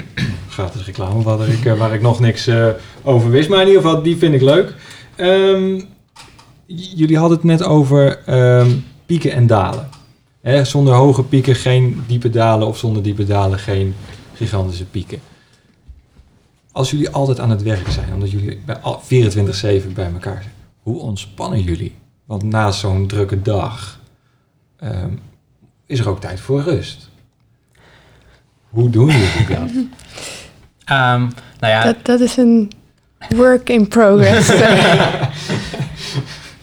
[0.49, 2.51] gratis reclame waar ik, eh, waar ik nog niks
[3.03, 3.49] over wist.
[3.49, 4.75] Maar in ieder geval, die vind ik leuk.
[5.17, 5.89] Um,
[6.67, 8.19] jullie hadden het net over
[8.59, 9.89] um, pieken en dalen.
[10.43, 13.95] Hè, zonder hoge pieken geen diepe dalen of zonder diepe dalen geen
[14.43, 15.21] gigantische pieken.
[16.73, 21.01] Als jullie altijd aan het werk zijn, omdat jullie bij 24-7 bij elkaar zijn, hoe
[21.01, 21.95] ontspannen jullie?
[22.25, 24.01] Want na zo'n drukke dag
[24.83, 25.21] um,
[25.87, 27.11] is er ook tijd voor rust.
[28.69, 29.71] Hoe doen jullie dat?
[29.71, 29.85] um,
[31.61, 31.85] nou ja.
[31.85, 32.71] Dat, dat is een
[33.29, 34.49] work in progress.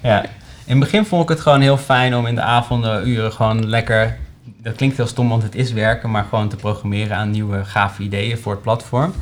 [0.09, 0.23] ja.
[0.65, 4.19] In het begin vond ik het gewoon heel fijn om in de avonduren gewoon lekker...
[4.61, 8.03] Dat klinkt heel stom, want het is werken, maar gewoon te programmeren aan nieuwe gave
[8.03, 9.13] ideeën voor het platform.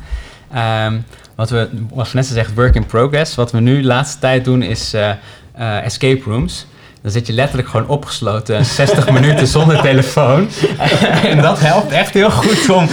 [0.56, 3.34] Um, wat we, wat Vanessa zegt, work in progress.
[3.34, 5.10] Wat we nu de laatste tijd doen is uh,
[5.58, 6.66] uh, escape rooms.
[7.02, 10.48] Dan zit je letterlijk gewoon opgesloten 60 minuten zonder telefoon.
[11.30, 12.88] en dat helpt echt heel goed om,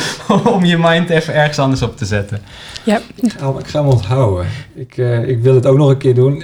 [0.54, 2.42] om je mind even ergens anders op te zetten.
[2.84, 3.02] Ja.
[3.16, 4.48] Ik ga, ik ga hem onthouden.
[4.76, 6.44] Ik, uh, ik wil het ook nog een keer doen.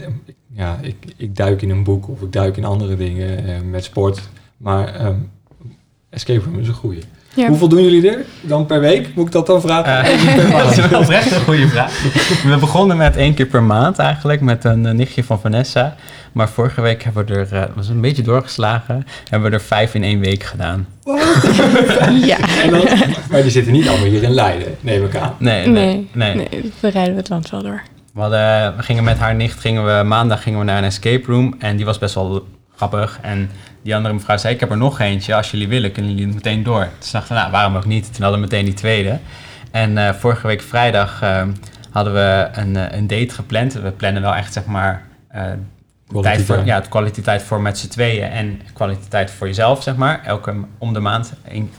[0.54, 3.84] Ja, ik, ik duik in een boek of ik duik in andere dingen uh, met
[3.84, 4.22] sport.
[4.58, 5.30] Maar um,
[6.12, 7.04] escape room is een goeie.
[7.34, 7.48] Ja.
[7.48, 9.16] Hoeveel doen jullie er dan per week?
[9.16, 10.12] Moet ik dat dan vragen?
[10.12, 12.02] Uh, dat is wel oprecht een goede vraag.
[12.52, 15.96] We begonnen met één keer per maand eigenlijk, met een uh, nichtje van Vanessa.
[16.32, 19.94] Maar vorige week hebben we er, uh, was een beetje doorgeslagen, hebben we er vijf
[19.94, 20.88] in één week gedaan.
[22.32, 22.38] ja.
[22.70, 22.84] Dan,
[23.30, 25.36] maar die zitten niet allemaal hier in Leiden, neem ik aan.
[25.38, 26.36] Nee, nee, nee.
[26.36, 26.48] nee.
[26.50, 27.82] nee we rijden het land wel door.
[28.14, 31.32] We, hadden, we gingen met haar nicht, gingen we, maandag gingen we naar een escape
[31.32, 32.46] room en die was best wel
[32.76, 33.20] grappig.
[33.22, 33.50] En
[33.82, 35.36] die andere mevrouw zei, ik heb er nog eentje.
[35.36, 36.84] Als jullie willen, kunnen jullie meteen door.
[36.84, 38.14] Toen dachten we, nou, waarom ook niet?
[38.14, 39.20] Toen hadden we meteen die tweede.
[39.72, 41.44] En uh, vorige week vrijdag uh,
[41.92, 43.74] hadden we een, uh, een date gepland.
[43.74, 45.04] We plannen wel echt, zeg maar,
[46.22, 50.22] tijd voor, ja, kwaliteit voor met z'n tweeën en kwaliteit voor jezelf, zeg maar.
[50.26, 51.72] Elke om de maand een,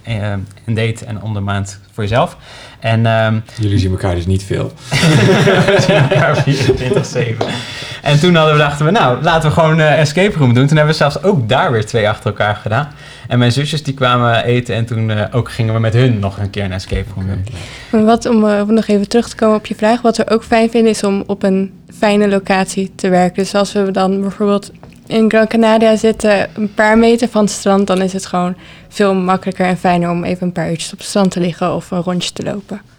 [0.64, 2.36] een date en om de maand voor jezelf.
[2.80, 4.72] En, um, Jullie zien elkaar dus niet veel.
[4.90, 7.72] we zien elkaar 24-7.
[8.02, 10.66] En toen hadden we, dachten we, nou, laten we gewoon uh, escape room doen.
[10.66, 12.88] Toen hebben we zelfs ook daar weer twee achter elkaar gedaan.
[13.28, 16.38] En mijn zusjes die kwamen eten en toen uh, ook gingen we met hun nog
[16.38, 17.44] een keer een escape room doen.
[17.90, 20.44] Maar wat, om uh, nog even terug te komen op je vraag, wat we ook
[20.44, 23.42] fijn vinden is om op een fijne locatie te werken.
[23.42, 24.70] Dus als we dan bijvoorbeeld
[25.06, 28.56] in Gran Canaria zitten, een paar meter van het strand, dan is het gewoon
[28.88, 31.90] veel makkelijker en fijner om even een paar uurtjes op het strand te liggen of
[31.90, 32.91] een rondje te lopen.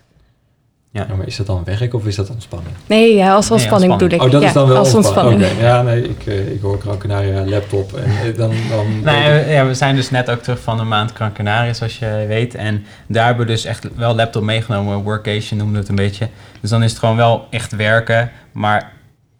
[0.93, 1.05] Ja.
[1.09, 2.75] ja, maar is dat dan werk of is dat ontspanning?
[2.85, 4.25] Nee, ja, als ontspanning nee, bedoel ik.
[4.25, 5.41] Oh, dat ja, is dan wel als ontspanning.
[5.41, 5.67] ontspanning.
[5.67, 5.77] Okay.
[5.77, 8.53] Ja, nee, ik, uh, ik hoor Gran Canaria laptop en dan...
[8.69, 11.99] dan nee, ja, we zijn dus net ook terug van een maand Gran Canaria, zoals
[11.99, 12.55] je weet.
[12.55, 16.29] En daar hebben we dus echt wel laptop meegenomen, workation noemen we het een beetje.
[16.61, 18.91] Dus dan is het gewoon wel echt werken, maar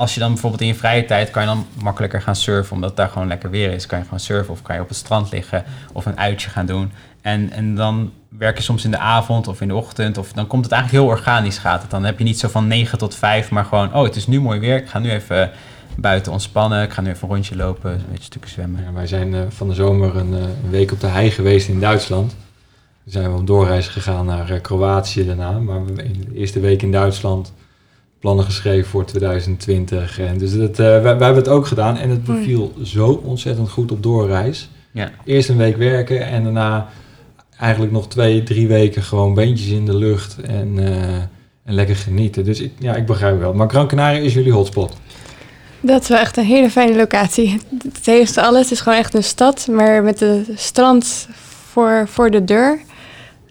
[0.03, 2.89] als je dan bijvoorbeeld in je vrije tijd kan je dan makkelijker gaan surfen, omdat
[2.89, 3.85] het daar gewoon lekker weer is.
[3.85, 5.63] Kan je gewoon surfen of kan je op het strand liggen
[5.93, 6.91] of een uitje gaan doen.
[7.21, 10.17] En, en dan werk je soms in de avond of in de ochtend.
[10.17, 11.91] Of dan komt het eigenlijk heel organisch gaat het.
[11.91, 14.41] Dan heb je niet zo van 9 tot 5, maar gewoon, oh het is nu
[14.41, 14.75] mooi weer.
[14.75, 15.51] Ik ga nu even
[15.95, 16.83] buiten ontspannen.
[16.83, 18.93] Ik ga nu even een rondje lopen, een beetje stukken zwemmen.
[18.93, 22.35] Wij zijn uh, van de zomer een, een, week op de hei geweest in Duitsland.
[23.05, 25.51] Zijn we op doorreis gegaan naar uh, Kroatië daarna.
[25.51, 27.53] Maar in de eerste week in Duitsland
[28.23, 30.19] plannen geschreven voor 2020.
[30.19, 33.91] En dus dat, wij, wij, hebben het ook gedaan en het beviel zo ontzettend goed
[33.91, 34.69] op doorreis.
[34.91, 35.11] Ja.
[35.25, 36.87] Eerst een week werken en daarna
[37.59, 41.15] eigenlijk nog twee, drie weken gewoon beentjes in de lucht en, uh,
[41.63, 42.43] en lekker genieten.
[42.43, 43.53] Dus ik, ja, ik begrijp wel.
[43.53, 44.95] Maar Gran Canaria is jullie hotspot.
[45.81, 47.59] Dat is wel echt een hele fijne locatie.
[47.93, 48.61] Het heeft alles.
[48.61, 51.27] Het is gewoon echt een stad, maar met de strand
[51.71, 52.79] voor, voor de deur.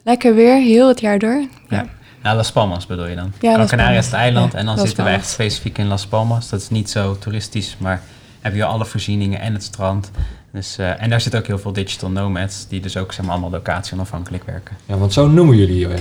[0.05, 1.47] Lekker weer, heel het jaar door.
[1.69, 1.87] Ja.
[2.23, 3.33] Nou, Las Palmas bedoel je dan?
[3.41, 5.87] Ja, Gran Canaria is het eiland ja, en dan Las zitten we echt specifiek in
[5.87, 6.49] Las Palmas.
[6.49, 8.03] Dat is niet zo toeristisch, maar
[8.41, 10.11] heb je alle voorzieningen en het strand.
[10.53, 13.35] Dus, uh, en daar zitten ook heel veel digital nomads, die dus ook zeg maar,
[13.35, 14.77] allemaal locatie onafhankelijk werken.
[14.87, 15.95] Ja, want zo noemen jullie uh,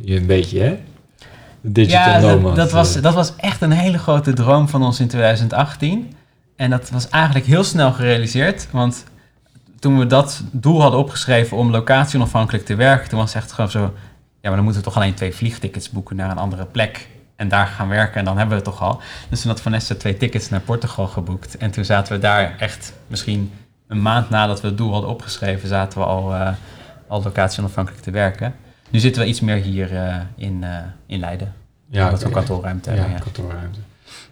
[0.00, 0.78] je een beetje, hè?
[1.60, 2.42] Digital ja, nomad.
[2.42, 3.02] dat, dat, was, eh.
[3.02, 6.12] dat was echt een hele grote droom van ons in 2018.
[6.56, 8.68] En dat was eigenlijk heel snel gerealiseerd.
[8.70, 9.04] Want
[9.78, 13.52] toen we dat doel hadden opgeschreven om locatie onafhankelijk te werken, toen was het echt
[13.52, 13.94] gewoon zo.
[14.46, 17.08] Ja, maar dan moeten we toch alleen twee vliegtickets boeken naar een andere plek.
[17.36, 19.00] En daar gaan werken en dan hebben we het toch al.
[19.28, 21.56] Dus toen had Vanessa twee tickets naar Portugal geboekt.
[21.56, 23.52] En toen zaten we daar echt misschien
[23.88, 26.48] een maand nadat we het doel hadden opgeschreven, zaten we al, eh,
[27.06, 28.54] al locatie onafhankelijk te werken.
[28.90, 31.54] Nu zitten we iets meer hier eh, in, eh, in Leiden.
[31.88, 32.38] Ja, dat we een oké.
[32.38, 33.14] kantoorruimte Ja, hebben.
[33.14, 33.22] Ja.
[33.22, 33.78] kantoorruimte.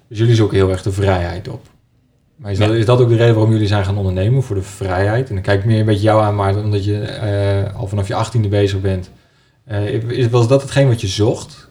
[0.08, 1.66] Dus jullie zoeken heel erg de vrijheid op.
[2.36, 4.42] Maar is dat, is dat ook de reden waarom jullie zijn gaan ondernemen?
[4.42, 5.28] Voor de vrijheid?
[5.28, 8.14] En dan kijk ik meer een beetje jou aan, maar omdat je al vanaf je
[8.14, 9.10] achttiende bezig bent.
[9.64, 11.68] Eh, was dat hetgeen wat je zocht?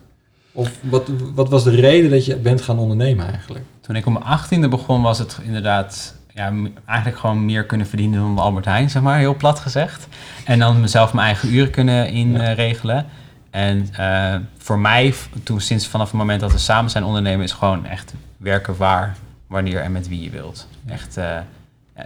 [0.52, 3.66] Of wat, wat was de reden dat je bent gaan ondernemen eigenlijk?
[3.82, 6.54] Toen ik om mijn achttiende begon, was het inderdaad ja,
[6.86, 10.08] eigenlijk gewoon meer kunnen verdienen dan Albert Heijn, zeg maar, heel plat gezegd.
[10.46, 13.06] En dan mezelf mijn eigen uren kunnen inregelen.
[13.50, 17.52] en eh, voor mij, toen sinds vanaf het moment dat we samen zijn ondernemen, is
[17.52, 20.68] gewoon echt werken waar, wanneer en met wie je wilt.
[20.88, 21.38] Echt, eh,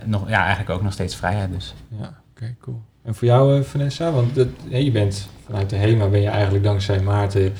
[0.04, 1.73] nog, ja, eigenlijk ook nog steeds vrijheid dus.
[2.00, 2.82] Ja, oké, cool.
[3.04, 4.12] En voor jou, Vanessa?
[4.12, 7.53] Want dat, je bent vanuit de HEMA ben je eigenlijk dankzij Maarten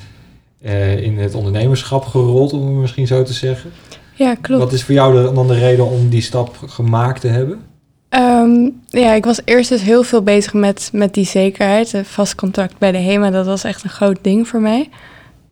[0.60, 3.70] eh, in het ondernemerschap gerold, om het misschien zo te zeggen.
[4.14, 4.62] Ja, klopt.
[4.62, 7.60] Wat is voor jou de, dan de reden om die stap gemaakt te hebben?
[8.08, 11.92] Ehm, ja, ik was eerst dus heel veel bezig met, met die zekerheid.
[11.92, 14.88] Een vast contract bij de HEMA, dat was echt een groot ding voor mij.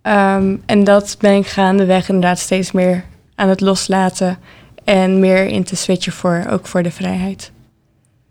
[0.02, 4.38] Ehm, en dat ben ik gaandeweg inderdaad steeds meer aan het loslaten.
[4.84, 7.52] En meer in te switchen voor, ook voor de vrijheid.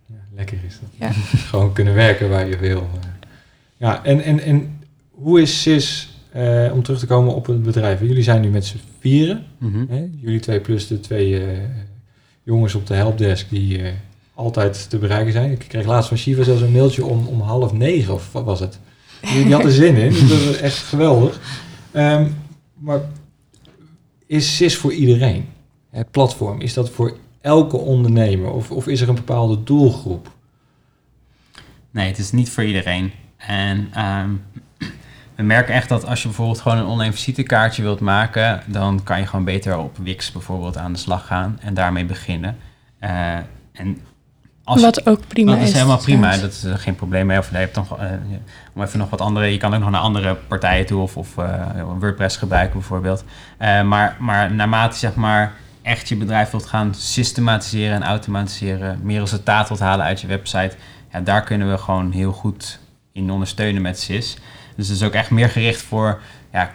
[0.06, 0.90] Ja, lekker is dat.
[1.00, 1.12] Ja.
[1.50, 2.88] Gewoon kunnen werken waar je wil.
[3.78, 8.00] Ja, en, en, en hoe is SIS, eh, om terug te komen op het bedrijf?
[8.00, 9.46] Jullie zijn nu met z'n vieren.
[9.90, 10.08] Hè?
[10.20, 11.60] Jullie twee plus de twee eh,
[12.44, 13.94] jongens op de helpdesk die eh,
[14.34, 15.52] altijd te bereiken zijn.
[15.52, 18.60] Ik kreeg laatst van Shiva zelfs een mailtje om, om half negen, of wat was
[18.60, 18.80] het?
[19.22, 20.28] Die, had er zin in.
[20.28, 21.40] Dat was echt geweldig.
[21.92, 22.28] Ehm,
[22.74, 23.02] maar
[24.26, 25.46] is SIS voor iedereen?
[25.90, 28.52] Het platform, is dat voor elke ondernemer?
[28.52, 30.32] Of, of is er een bepaalde doelgroep?
[31.92, 33.12] Nee, het is niet voor iedereen.
[33.38, 34.30] En ehm,
[35.36, 39.20] we merken echt dat als je bijvoorbeeld gewoon een online visitekaartje wilt maken, dan kan
[39.20, 42.58] je gewoon beter op Wix bijvoorbeeld aan de slag gaan en daarmee beginnen.
[43.00, 43.34] Eh,
[43.74, 43.98] en
[44.64, 45.68] als je- Wat ook prima dat is.
[45.68, 47.38] is helemaal prima, dat is eh, geen probleem mee.
[47.38, 47.84] Of je hebt eh,
[48.74, 51.36] om even nog wat andere, je kan ook nog naar andere partijen toe of, of
[52.00, 53.24] WordPress gebruiken bijvoorbeeld.
[53.60, 59.68] Maar, maar naarmate zeg maar echt je bedrijf wilt gaan systematiseren en automatiseren, meer resultaat
[59.68, 60.76] wilt halen uit je website,
[61.12, 62.80] ja, daar kunnen we gewoon heel goed
[63.16, 64.38] in ondersteunen met SIS.
[64.76, 66.72] Dus het is ook echt meer gericht voor ja,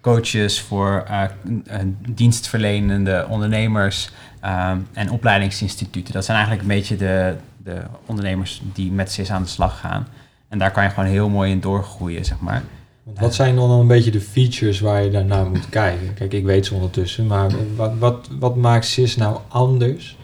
[0.00, 6.14] coaches, voor eh, eh, dienstverlenende ondernemers ehm, en opleidingsinstituten.
[6.14, 10.08] Dat zijn eigenlijk een beetje de, de ondernemers die met SIS aan de slag gaan.
[10.48, 12.62] En daar kan je gewoon heel mooi in doorgroeien, zeg maar.
[13.02, 16.14] Wat zijn dan een beetje de features waar je daarnaar moet kijken?
[16.14, 20.16] Kijk, ik weet ze ondertussen, maar wat, wat, wat maakt SIS nou anders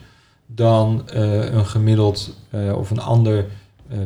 [0.46, 3.46] dan eh, een gemiddeld eh, of een ander
[3.88, 3.98] eh,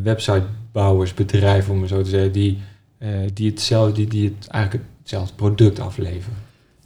[0.73, 2.59] websitebouwersbedrijf, om het zo te zeggen, die,
[2.99, 6.37] eh, die, hetzelfde, die, die het eigenlijk hetzelfde product afleveren?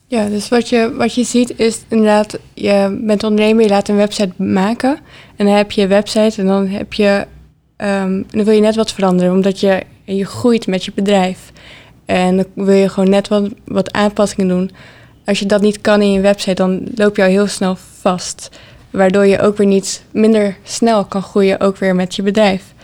[0.07, 3.97] Ja, dus wat je, wat je ziet is inderdaad, je bent ondernemer, je laat een
[3.97, 4.99] website maken.
[5.37, 7.27] En dan heb je een website en dan heb je,
[7.77, 11.53] ehm, dan wil je net wat veranderen, omdat je, je groeit met je bedrijf.
[12.05, 14.71] En dan wil je gewoon net wat, wat aanpassingen doen.
[15.25, 18.51] Als je dat niet kan in je website, dan loop je al heel snel vast.
[18.91, 22.75] Waardoor je ook weer niet minder snel kan groeien, ook weer met je bedrijf.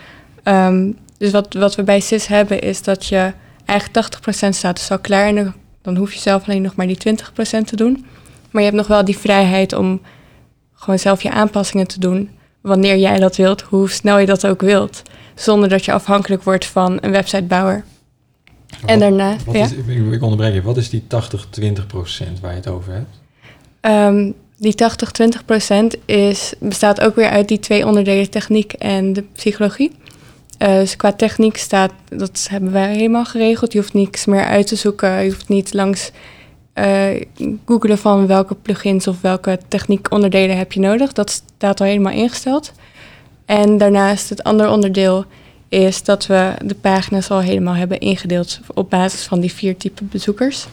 [0.43, 3.33] Ehm, dus wat, wat we bij SIS hebben, is dat je
[3.65, 4.09] eigenlijk
[4.47, 5.27] 80% staat dus al klaar.
[5.27, 8.05] En dan, hoef je zelf alleen nog maar die 20% te doen.
[8.51, 10.01] Maar je hebt nog wel die vrijheid om
[10.73, 12.29] gewoon zelf je aanpassingen te doen.
[12.61, 15.01] Wanneer jij dat wilt, hoe snel je dat ook wilt.
[15.35, 17.83] Zonder dat je afhankelijk wordt van een websitebouwer.
[18.85, 21.05] En daarna, Wat ja, is, ik, ik onderbreek je, wat is die 80-20%
[22.41, 23.21] waar je het over hebt?
[23.79, 24.75] ehm, die
[25.97, 29.91] 80-20% is, bestaat ook weer uit die twee onderdelen techniek en de psychologie.
[30.63, 33.73] Eh, dus qua techniek staat, dat hebben wij helemaal geregeld.
[33.73, 35.23] Je hoeft niks meer uit te zoeken.
[35.23, 36.11] Je hoeft niet langs
[36.73, 37.21] eh
[37.65, 41.13] googelen van welke plugins of welke techniekonderdelen heb je nodig.
[41.13, 42.71] Dat staat al helemaal ingesteld.
[43.45, 45.25] En daarnaast het andere onderdeel
[45.69, 50.09] is dat we de pagina's al helemaal hebben ingedeeld op basis van die vier typen
[50.11, 50.67] bezoekers.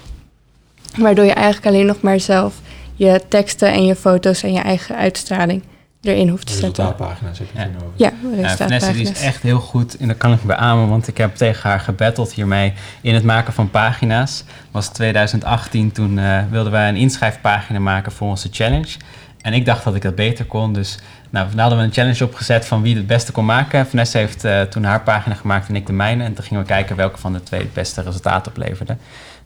[0.96, 2.60] Waardoor je eigenlijk alleen nog maar zelf
[2.94, 5.62] je teksten en je foto's en je eigen uitstraling
[6.02, 6.84] erin hoeft te De zetten.
[6.84, 7.66] resultaatpagina's heb je Ja.
[7.76, 8.38] over.
[8.70, 11.70] Ja, die is echt heel goed en dat kan ik beamen, want ik heb tegen
[11.70, 14.44] haar gebatteld hiermee in het maken van pagina's.
[14.70, 18.96] was 2018, toen eh, wilden wij een inschrijfpagina maken voor onze challenge.
[19.40, 20.98] En ik dacht dat ik dat beter kon, dus
[21.30, 23.86] nou, we hadden we een challenge opgezet van wie het beste kon maken.
[23.86, 26.24] Vanessa heeft eh, toen haar pagina gemaakt en ik de mijne.
[26.24, 28.96] En toen gingen we kijken welke van de twee het beste resultaat opleverde.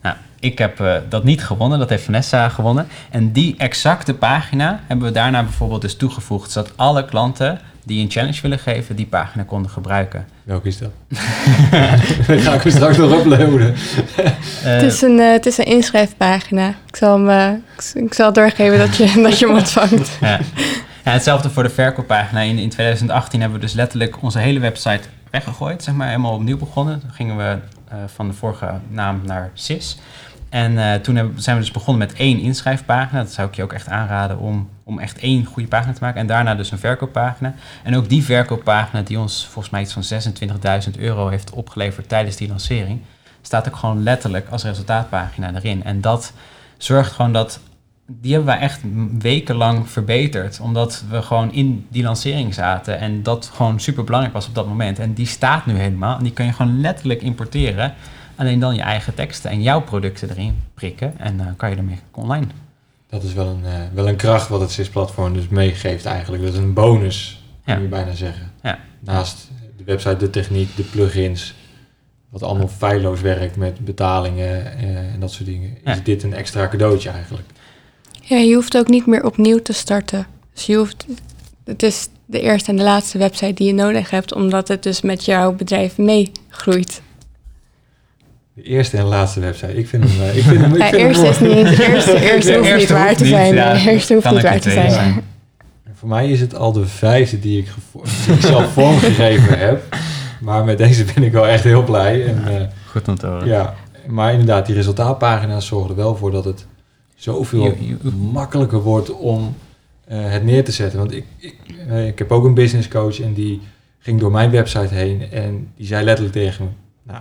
[0.05, 2.87] Nou, ik heb eh, dat niet gewonnen, dat heeft Vanessa gewonnen.
[3.11, 8.11] En die exacte pagina hebben we daarna bijvoorbeeld dus toegevoegd, zodat alle klanten die een
[8.11, 10.27] challenge willen geven, die pagina konden gebruiken.
[10.45, 10.91] Welke is dat?
[12.27, 13.75] Dan ga ik hem straks nog uploaden.
[14.65, 16.69] Eh, Het, is een, eh, het is een inschrijfpagina.
[16.69, 20.19] Ik zal, hem, eh, ik, zal doorgeven dat je, dat je hem ontvangt.
[20.21, 20.41] ja.
[21.05, 22.41] Ja, hetzelfde voor de verkooppagina.
[22.41, 25.01] In, in 2018 hebben we dus letterlijk onze hele website
[25.31, 27.01] weggegooid, zeg maar, helemaal opnieuw begonnen.
[27.01, 27.57] Toen gingen we
[28.07, 29.99] van de vorige naam naar SIS.
[30.55, 33.23] En eh, toen hebben, zijn we dus begonnen met één inschrijfpagina.
[33.23, 36.21] Dat zou ik je ook echt aanraden om, om echt één goede pagina te maken.
[36.21, 37.55] En daarna dus een verkooppagina.
[37.83, 40.21] En ook die verkooppagina die ons volgens mij iets van
[40.95, 43.01] 26.000 euro heeft opgeleverd tijdens die lancering,
[43.43, 45.85] staat ook gewoon letterlijk als resultaatpagina erin.
[45.85, 46.33] En dat
[46.77, 47.61] zorgt gewoon dat
[48.07, 48.81] die hebben wij echt
[49.19, 50.61] wekenlang verbeterd.
[50.61, 52.99] Omdat we gewoon in die lancering zaten.
[52.99, 54.99] En dat gewoon super belangrijk was op dat moment.
[54.99, 56.17] En die staat nu helemaal.
[56.17, 57.95] En die kan je gewoon letterlijk importeren.
[58.37, 61.19] Alleen dan je eigen teksten en jouw producten erin prikken.
[61.19, 62.47] En dan kan je ermee online.
[63.09, 66.43] Dat is wel een, eh, wel een kracht wat het SIS-platform dus meegeeft eigenlijk.
[66.43, 67.77] Dat is een bonus, Ja.
[67.77, 68.51] je bijna zeggen.
[68.63, 68.79] Ja.
[69.01, 71.55] Naast de website, de techniek, de plugins,
[72.29, 75.93] wat allemaal feilloos werkt met betalingen eh, en dat soort dingen, Ja.
[75.93, 77.47] is dit een extra cadeautje eigenlijk.
[78.27, 80.27] Ja, je hoeft ook niet meer opnieuw te starten.
[80.55, 81.07] Dus je hoeft,
[81.65, 85.01] het is de eerste en de laatste website die je nodig hebt, omdat het dus
[85.01, 87.03] met jouw bedrijf meegroeit.
[88.55, 89.77] De eerste en laatste website.
[89.77, 92.21] Ik vind hem, eh, ik vind hem, ik Ja, vind hem eerste is niet, eerste,
[92.21, 93.55] eerste De hoeft niet waar hoeft te niet, zijn.
[93.55, 93.73] ja.
[93.73, 94.91] Nee, eerste hoeft niet waar te zijn.
[94.91, 95.23] zijn.
[95.95, 99.97] Voor mij is het al de vijfde die ik, gevo- die ik zelf vormgegeven heb.
[100.41, 102.27] Maar met deze ben ik wel echt heel blij.
[102.27, 103.47] En, eh, Goed om te horen.
[103.47, 103.75] Ja,
[104.07, 106.67] maar inderdaad, die resultaatpagina's zorgen er wel voor dat het
[107.15, 109.55] zoveel Je- je- makkelijker wordt om
[110.05, 110.99] eh, het neer te zetten.
[110.99, 111.55] Want ik, ik,
[111.89, 113.61] eh, ik heb ook een business coach en die
[113.99, 116.71] ging door mijn website heen en die zei letterlijk tegen me,
[117.13, 117.21] nou,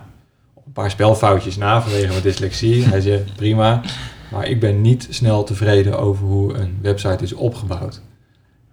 [0.65, 2.83] een paar spelfoutjes na vanwege mijn dyslexie.
[2.85, 3.81] Hij zei, prima,
[4.31, 8.01] maar ik ben niet snel tevreden over hoe een website is opgebouwd.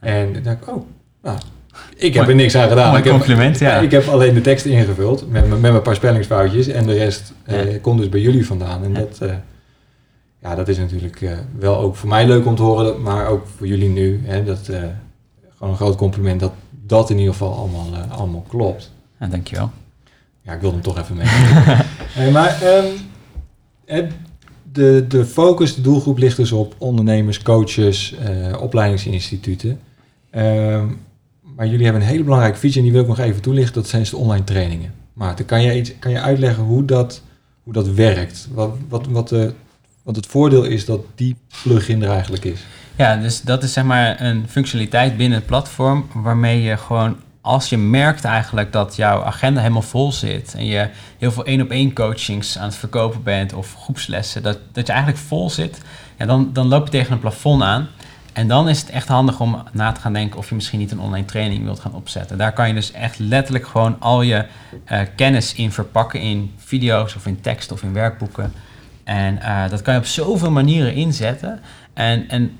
[0.01, 0.85] En dan dacht ik, oh,
[1.23, 1.39] nou,
[1.97, 2.87] ik heb er niks aan gedaan.
[2.87, 3.79] Mooi Ik heb- compliment, ja.
[3.79, 7.73] Ik heb alleen de tekst ingevuld met, met een paar spellingsfoutjes en de rest eh,
[7.73, 7.79] Ja.
[7.79, 8.85] komt dus bij jullie vandaan.
[8.85, 8.99] En Ja.
[8.99, 9.35] dat, eh,
[10.43, 13.47] ja, dat is natuurlijk eh, wel ook voor mij leuk om te horen, maar ook
[13.57, 14.21] voor jullie nu.
[14.25, 14.83] Hè, dat, eh,
[15.55, 16.53] gewoon een groot compliment dat
[16.87, 18.93] dat in ieder geval allemaal, eh, allemaal klopt.
[19.21, 19.71] Ja, dankjewel.
[20.43, 21.27] Ja, ik wilde hem toch even mee.
[22.33, 22.87] Maar ehm,
[23.85, 24.05] eh,
[24.73, 28.15] de, de focus, de doelgroep ligt dus op ondernemers, coaches,
[28.61, 29.81] opleidingsinstituten.
[30.31, 30.87] Ehm,
[31.57, 33.75] maar jullie hebben een hele belangrijke feature en die wil ik nog even toelichten.
[33.75, 34.93] Dat zijn dus de online trainingen.
[35.13, 37.23] Maarten, kan je, iets, kan je uitleggen hoe dat,
[37.63, 38.49] hoe dat werkt?
[38.53, 39.53] Wat, wat, wat, de,
[40.11, 42.61] wat het voordeel is dat die plugin er eigenlijk is?
[42.97, 47.69] Ja, dus dat is zeg maar een functionaliteit binnen het platform waarmee je gewoon, als
[47.69, 50.89] je merkt eigenlijk dat jouw agenda helemaal vol zit en je
[51.19, 54.93] heel veel één op één coachings aan het verkopen bent of groepslessen, dat, dat je
[54.93, 55.81] eigenlijk vol zit,
[56.19, 57.89] ja, dan, dan loop je tegen een plafond aan.
[58.33, 60.91] En dan is het echt handig om na te gaan denken of je misschien niet
[60.91, 62.39] een online training wilt gaan opzetten.
[62.39, 64.45] Daar kan je dus echt letterlijk gewoon al je
[64.85, 68.53] eh, kennis in verpakken in video's of in tekst of in werkboeken.
[69.05, 71.61] En eh, dat kan je op zoveel manieren inzetten.
[71.95, 72.59] En, en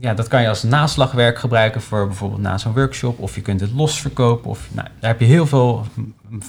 [0.00, 3.18] ja, dat kan je als naslagwerk gebruiken voor bijvoorbeeld na zo'n workshop.
[3.18, 4.50] Of je kunt het los verkopen.
[4.50, 5.86] Of, nou, daar heb je heel veel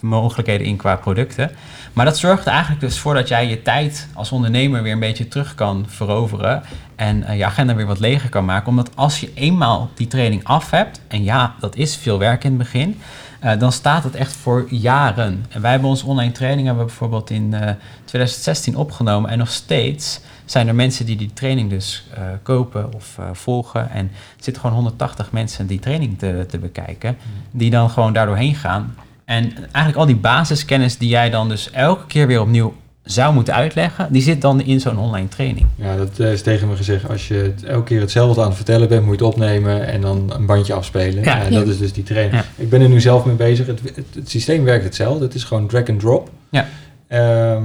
[0.02, 1.52] mogelijkheden in qua producten.
[1.94, 5.28] Maar dat zorgt eigenlijk dus voor dat jij je tijd als ondernemer weer een beetje
[5.28, 6.64] terug kan veroveren.
[6.96, 8.68] En eh, je agenda weer wat leger kan maken.
[8.68, 11.02] Omdat als je eenmaal die training af hebt.
[11.08, 13.00] En ja, dat is veel werk in het begin.
[13.40, 15.46] Eh, dan staat het echt voor jaren.
[15.50, 17.72] En wij hebben onze online training hebben we bijvoorbeeld in eh,
[18.06, 19.30] 2016 opgenomen.
[19.30, 20.20] En nog steeds
[20.50, 23.90] zijn er mensen die die training dus eh, kopen of eh, volgen.
[23.90, 27.18] En er zitten gewoon 180 mensen die training te, te bekijken.
[27.52, 28.96] Die dan gewoon daardoorheen gaan.
[29.26, 32.74] En eigenlijk al die basiskennis die jij dan dus elke keer weer opnieuw
[33.08, 35.66] zou moeten uitleggen, die zit dan in zo'n online training.
[35.76, 37.10] Ja, dat eh, is tegen me gezegd.
[37.10, 40.02] Als je het elke keer hetzelfde aan het vertellen bent, moet je het opnemen en
[40.02, 41.24] dan een bandje afspelen.
[41.24, 41.38] Ja.
[41.42, 42.36] Ja, dat is dus die training.
[42.36, 42.46] Ja.
[42.64, 43.68] Ik ben er nu zelf mee bezig.
[43.68, 45.24] Het, het, het systeem werkt hetzelfde.
[45.26, 46.30] Het is gewoon drag and drop.
[46.50, 46.68] Ja.
[47.08, 47.64] Ehm,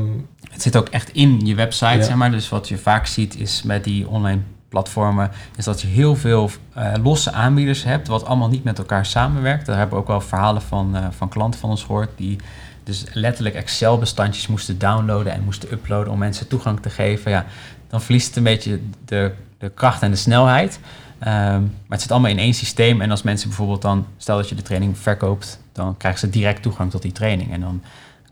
[0.51, 2.03] Het zit ook echt in je website, Ja.
[2.03, 2.31] zeg maar.
[2.31, 6.51] Dus wat je vaak ziet is met die online platformen, is dat je heel veel
[6.75, 9.67] eh, losse aanbieders hebt, wat allemaal niet met elkaar samenwerkt.
[9.67, 12.37] Daar hebben we ook wel verhalen van, eh, van klanten van ons gehoord, die
[12.85, 17.31] dus letterlijk Excel-bestandjes moesten downloaden en moesten uploaden om mensen toegang te geven.
[17.31, 17.47] Ja,
[17.89, 20.81] dan verliest het een beetje de, de kracht en de snelheid.
[21.19, 23.01] Ehm, maar het zit allemaal in één systeem.
[23.01, 26.63] En als mensen bijvoorbeeld dan, stel dat je de training verkoopt, dan krijgen ze direct
[26.63, 27.53] toegang tot die training.
[27.53, 27.83] En dan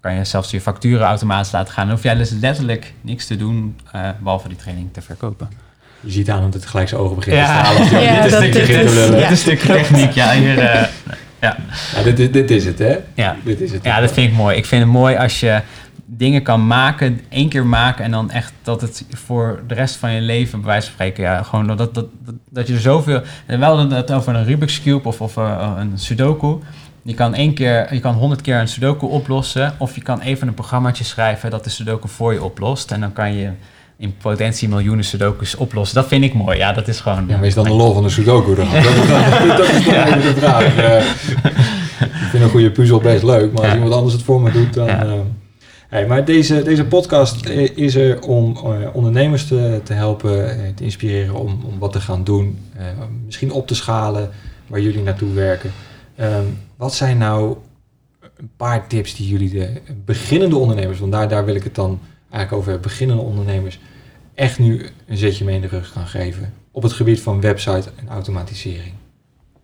[0.01, 1.86] kan je zelfs je facturen automatisch laten gaan.
[1.86, 5.48] Dan hoef jij dus letterlijk niks te doen, eh, behalve die training te verkopen.
[6.01, 7.84] je ziet aan dat het gelijk zijn ogen begint te stralen.
[7.84, 8.22] je Ja, ja.
[8.22, 10.32] Dit is een stukje techniek, ja.
[10.32, 10.88] Hier, eh,
[11.41, 11.57] ja.
[11.95, 12.97] Ja, dit, is- dit is het, hè?
[13.14, 13.36] Ja.
[13.45, 13.84] Dit is het.
[13.84, 14.57] Ja, dat vind ik mooi.
[14.57, 15.61] Ik vind het mooi als je
[16.12, 20.12] dingen kan maken, één keer maken en dan echt dat het voor de rest van
[20.12, 22.09] je leven, bij wijze van spreken, ja, gewoon dat, dat, dat,
[22.51, 25.93] dat je er zoveel, en wel het over een Rubik's Cube of, of uh, een
[25.99, 26.59] Sudoku,
[27.03, 30.49] je kan één keer, je kan honderd keer een Sudoku oplossen, of je kan even
[30.49, 33.51] een programmaatje schrijven dat de Sudoku voor je oplost en dan kan je
[34.01, 35.96] in potentie miljoenen Sudokus oplossen.
[35.96, 36.57] Dat vind ik mooi.
[36.59, 37.24] Ja, dat is gewoon...
[37.28, 38.70] Ja, maar is dan de lol van de Sudoku dan?
[38.72, 40.76] dat, is dan, dat is dan de vraag.
[42.01, 44.51] Uh, ik vind een goede puzzel best leuk, maar als iemand anders het voor me
[44.51, 44.88] doet, dan...
[44.88, 45.12] Uh,
[45.88, 51.34] hey, maar deze, deze podcast is er om uh, ondernemers te, te helpen, te inspireren
[51.34, 52.59] om, om wat te gaan doen.
[53.24, 54.30] misschien op te schalen
[54.66, 55.72] waar jullie naartoe werken.
[56.20, 57.57] Um, wat zijn nou
[58.36, 62.01] een paar tips die jullie de beginnende ondernemers, want daar, daar wil ik het dan
[62.30, 63.78] eigenlijk over beginnende ondernemers,
[64.41, 67.91] echt nu een zetje mee in de rug kan geven op het gebied van website
[67.97, 68.93] en automatisering?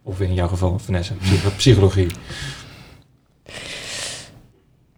[0.03, 1.15] Of in jouw geval, Vanessa,
[1.57, 2.11] psychologie.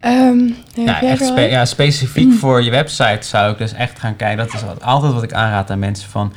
[0.01, 4.45] Um, ja, echt spe ja, specifiek voor je website zou ik dus echt gaan kijken.
[4.45, 6.33] Dat is altijd wat ik aanraad aan mensen van...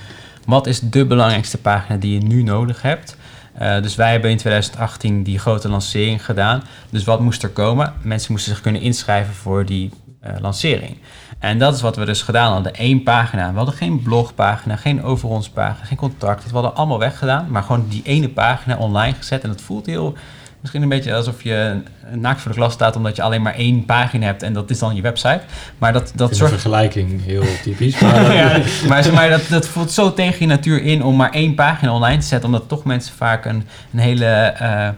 [0.46, 3.16] wat is de belangrijkste pagina die je nu nodig hebt?
[3.60, 6.62] Uh, dus wij hebben in 2018 die grote lancering gedaan.
[6.90, 7.94] Dus wat moest er komen?
[8.02, 9.90] Mensen moesten zich kunnen inschrijven voor die
[10.26, 10.96] uh, lancering.
[11.42, 12.72] En dat is wat we dus gedaan hadden.
[12.76, 13.50] Eén pagina.
[13.50, 16.44] We hadden geen blogpagina, geen over ons pagina, geen contact.
[16.44, 19.42] We hadden allemaal weggedaan, maar gewoon die ene pagina online gezet.
[19.42, 20.14] En dat voelt heel,
[20.60, 23.84] misschien een beetje alsof je naakt voor de klas staat, omdat je alleen maar één
[23.84, 25.40] pagina hebt en dat is dan je website.
[25.78, 26.50] Maar dat, dat soort.
[26.50, 28.00] vergelijking heel typisch.
[28.00, 31.54] Maar, ja, maar, maar dat, dat voelt zo tegen je natuur in om maar één
[31.54, 34.54] pagina online te zetten, omdat toch mensen vaak een, een hele.
[34.62, 34.88] Uh,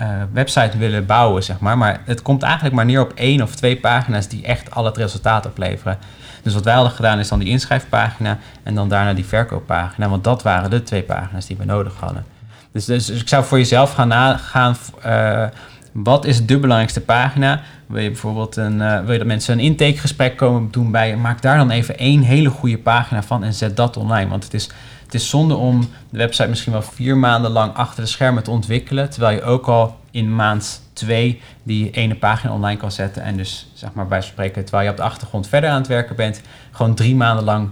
[0.00, 1.78] uh, website willen bouwen, zeg maar.
[1.78, 4.96] Maar het komt eigenlijk maar neer op één of twee pagina's die echt al het
[4.96, 5.98] resultaat opleveren.
[6.42, 10.08] Dus wat wij hadden gedaan is dan die inschrijfpagina en dan daarna die verkooppagina.
[10.08, 12.24] Want dat waren de twee pagina's die we nodig hadden.
[12.72, 14.76] Dus, dus, ik zou voor jezelf gaan nagaan,
[15.06, 15.44] uh,
[15.92, 17.60] wat is de belangrijkste pagina?
[17.86, 21.16] Wil je bijvoorbeeld een, uh, wil je dat mensen een intakegesprek komen doen bij je?
[21.16, 24.30] Maak daar dan even één hele goede pagina van en zet dat online.
[24.30, 24.70] Want het is
[25.12, 25.80] het is zonde om
[26.10, 29.66] de website misschien wel vier maanden lang achter de schermen te ontwikkelen, terwijl je ook
[29.66, 34.20] al in maand twee die ene pagina online kan zetten en dus zeg maar bij
[34.20, 36.40] spreken, terwijl je op de achtergrond verder aan het werken bent,
[36.70, 37.70] gewoon drie maanden lang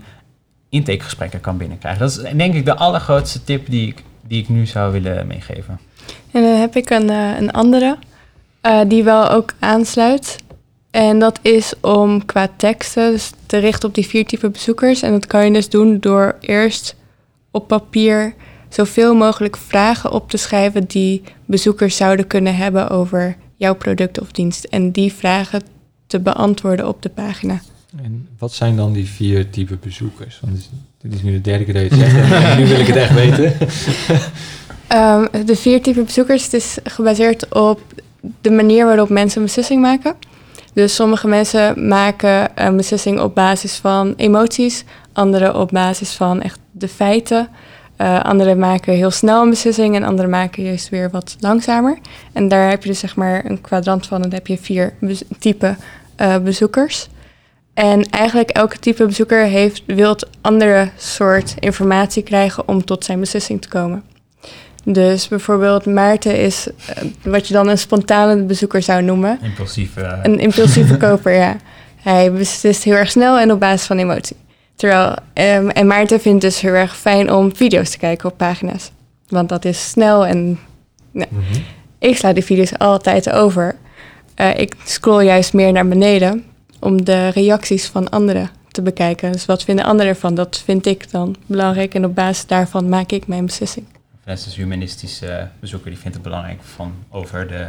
[0.68, 2.00] intakegesprekken kan binnenkrijgen.
[2.00, 5.78] Dat is denk ik de allergrootste tip die ik, die ik nu zou willen meegeven.
[6.32, 7.96] En dan heb ik een, uh, een andere
[8.62, 10.36] uh, die wel ook aansluit.
[10.90, 15.02] En dat is om qua teksten dus te richten op die vier typen bezoekers.
[15.02, 16.96] En dat kan je dus doen door eerst
[17.50, 18.34] op papier
[18.68, 24.32] zoveel mogelijk vragen op te schrijven die bezoekers zouden kunnen hebben over jouw product of
[24.32, 24.64] dienst.
[24.64, 25.62] En die vragen
[26.06, 27.60] te beantwoorden op de pagina.
[28.02, 30.40] En wat zijn dan die vier type bezoekers?
[30.40, 32.96] Want dit is nu de derde keer dat je het zegt nu wil ik het
[32.96, 33.44] echt weten.
[34.92, 37.80] um, de vier type bezoekers, het is gebaseerd op
[38.40, 40.14] de manier waarop mensen een beslissing maken.
[40.72, 44.84] Dus sommige mensen maken een beslissing op basis van emoties,
[45.18, 47.48] anderen op basis van echt de feiten.
[47.98, 51.98] Uh, anderen maken heel snel een beslissing en anderen maken juist weer wat langzamer.
[52.32, 54.94] En daar heb je dus zeg maar een kwadrant van en dan heb je vier
[55.38, 55.76] type
[56.20, 57.08] uh, bezoekers.
[57.74, 63.62] En eigenlijk elke type bezoeker heeft, wil andere soort informatie krijgen om tot zijn beslissing
[63.62, 64.02] te komen.
[64.84, 69.38] Dus bijvoorbeeld Maarten is uh, wat je dan een spontane bezoeker zou noemen.
[69.42, 70.18] Impulsieve.
[70.22, 71.56] Een impulsieve koper, ja.
[71.96, 74.36] Hij beslist heel erg snel en op basis van emotie.
[74.78, 78.36] Terwijl, um, en Maarten vindt het dus heel erg fijn om video's te kijken op
[78.36, 78.90] pagina's.
[79.28, 80.58] Want dat is snel en
[81.10, 81.62] nou, mm -hmm.
[81.98, 83.76] ik sla die video's altijd over.
[84.36, 86.44] Uh, ik scroll juist meer naar beneden
[86.80, 89.32] om de reacties van anderen te bekijken.
[89.32, 90.34] Dus wat vinden anderen ervan?
[90.34, 93.86] Dat vind ik dan belangrijk en op basis daarvan maak ik mijn beslissing.
[94.24, 97.68] Net als humanistische bezoeker, die vindt het belangrijk van over de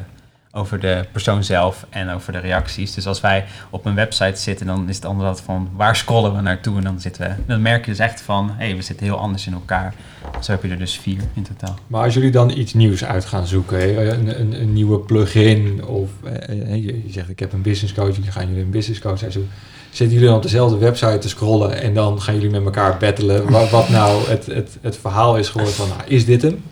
[0.51, 2.93] over de persoon zelf en over de reacties.
[2.93, 6.41] Dus als wij op een website zitten, dan is het altijd van waar scrollen we
[6.41, 6.77] naartoe?
[6.77, 9.17] En dan, zitten we, dan merk je dus echt van, hé, hey, we zitten heel
[9.17, 9.93] anders in elkaar.
[10.41, 11.75] Zo heb je er dus vier in totaal.
[11.87, 16.09] Maar als jullie dan iets nieuws uit gaan zoeken, een, een, een nieuwe plugin of
[16.47, 19.51] je, je, zegt ik heb een business coach, dan gaan jullie een business coach uitzoeken.
[19.89, 23.51] Zitten jullie dan op dezelfde website te scrollen en dan gaan jullie met elkaar battelen
[23.51, 26.63] wat, wat nou het, het, het verhaal is geworden van, nou, is dit hem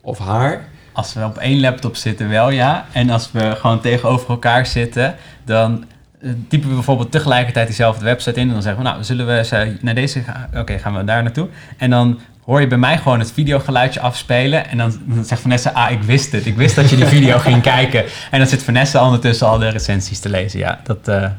[0.00, 0.68] of haar?
[0.98, 2.86] Als we op één laptop zitten, wel ja.
[2.92, 5.84] En als we gewoon tegenover elkaar zitten, dan
[6.20, 8.46] uh, typen we bijvoorbeeld tegelijkertijd diezelfde website in.
[8.46, 10.48] En dan zeggen we, nou, zullen we naar deze gaan?
[10.54, 11.48] Oké, gaan we daar naartoe.
[11.76, 14.68] En dan hoor je bij mij gewoon het videogeluidje afspelen.
[14.68, 16.46] En dan, dan zegt Vanessa, ah, ik wist het.
[16.46, 18.04] Ik wist dat je die video ging kijken.
[18.30, 20.58] En dan zit Vanessa ondertussen al de recensies te lezen.
[20.58, 21.08] Ja, dat...
[21.08, 21.30] Uh...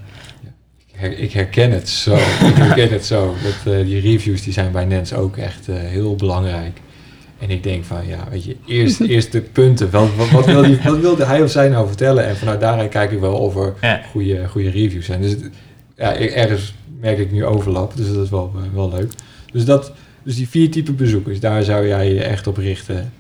[1.18, 2.16] Ik herken het zo.
[2.45, 3.36] ik herken het zo.
[3.43, 6.80] Dat, uh, die reviews die zijn bij Nens ook echt heel belangrijk.
[7.40, 9.90] En ik denk van, ja, weet je, eerst, eerst de punten.
[9.92, 12.26] Wat, wat, wat, wil die, wat wilde hij of zij nou vertellen?
[12.28, 14.02] En vanuit daaruit kijk ik wel of er Ja.
[14.12, 15.22] goede, goede reviews zijn.
[15.22, 15.50] Dus het-
[15.96, 19.12] ja, ergens merk ik nu overlap, dus dat is wel, eh, wel leuk.
[19.52, 19.92] Dus, dat,
[20.24, 23.12] dus die vier typen bezoekers, daar zou jij je echt op richten.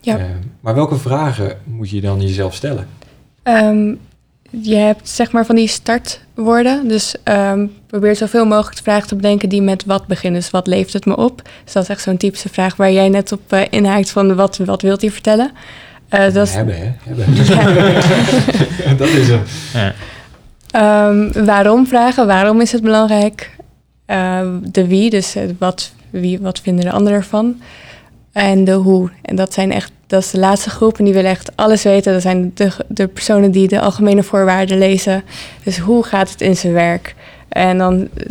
[0.00, 0.18] Ja.
[0.18, 0.24] Eh,
[0.60, 2.86] maar welke vragen moet je dan jezelf stellen?
[3.42, 3.94] Ehm,
[4.50, 6.88] je hebt zeg maar van die startwoorden.
[6.88, 10.40] Dus ehm, probeer zoveel mogelijk de vragen te bedenken die met wat beginnen.
[10.40, 11.42] Dus wat levert het me op?
[11.64, 14.56] Dus dat is echt zo'n typische vraag waar jij net op eh, inhaakt van wat,
[14.56, 15.50] wat wilt hij vertellen?
[16.08, 16.92] Eh, dat is, Hebben, hè?
[17.08, 17.34] Hebben.
[18.98, 19.42] dat is hem.
[19.72, 19.94] Ja.
[20.70, 22.26] Ehm, waarom vragen?
[22.26, 23.56] Waarom is het belangrijk?
[24.06, 27.60] Eh, de wie, dus eh, wat, wie, wat vinden de anderen ervan?
[28.32, 29.10] En de hoe.
[29.22, 32.12] En dat zijn echt, dat is de laatste groep en die willen echt alles weten.
[32.12, 35.22] Dat zijn de, de personen die de algemene voorwaarden lezen.
[35.62, 37.14] Dus hoe gaat het in zijn werk?
[37.48, 38.26] En dan eh,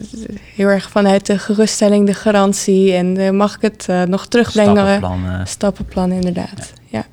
[0.55, 2.93] heel erg vanuit de geruststelling, de garantie.
[2.93, 4.75] En eh, mag ik het eh, nog terugbrengen?
[4.77, 5.25] Stappenplan.
[5.25, 5.45] eh.
[5.45, 6.73] Stappenplan, inderdaad.
[6.85, 7.05] Ja.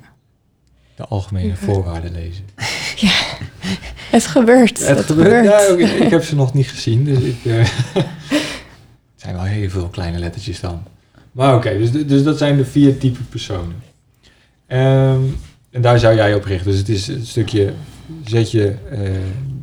[0.95, 2.45] De algemene voorwaarden lezen.
[4.11, 4.79] Het gebeurt.
[4.87, 5.27] Het Het, gebeurt.
[5.45, 5.45] gebeurt.
[5.45, 7.37] Ja, oké, ik heb ze nog niet gezien, dus ik...
[7.45, 7.57] eh,
[7.93, 8.05] het
[9.15, 10.83] zijn wel heel veel kleine lettertjes dan.
[11.31, 13.75] Maar oké, dus, dus dat zijn de vier type personen.
[14.67, 15.19] Ehm,
[15.71, 16.71] en daar zou jij op richten.
[16.71, 17.73] Dus het is een stukje,
[18.25, 18.99] zet je eh,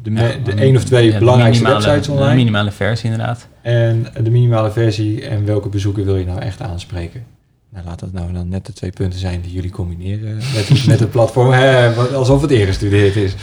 [0.03, 2.34] de, me- de een- één of twee ja, de belangrijkste minimale- websites De online.
[2.36, 3.48] minimale versie inderdaad.
[3.62, 7.24] En de minimale versie en welke bezoeker wil je nou echt aanspreken?
[7.70, 11.00] Nou, laat dat nou dan net de twee punten zijn die jullie combineren met, met
[11.00, 11.53] het platform.
[11.53, 13.34] Hè, alsof het ingestudeerd is.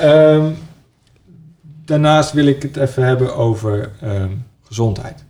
[0.00, 0.50] Ehm,
[1.84, 4.30] daarnaast wil ik het even hebben over ehm,
[4.62, 5.24] gezondheid.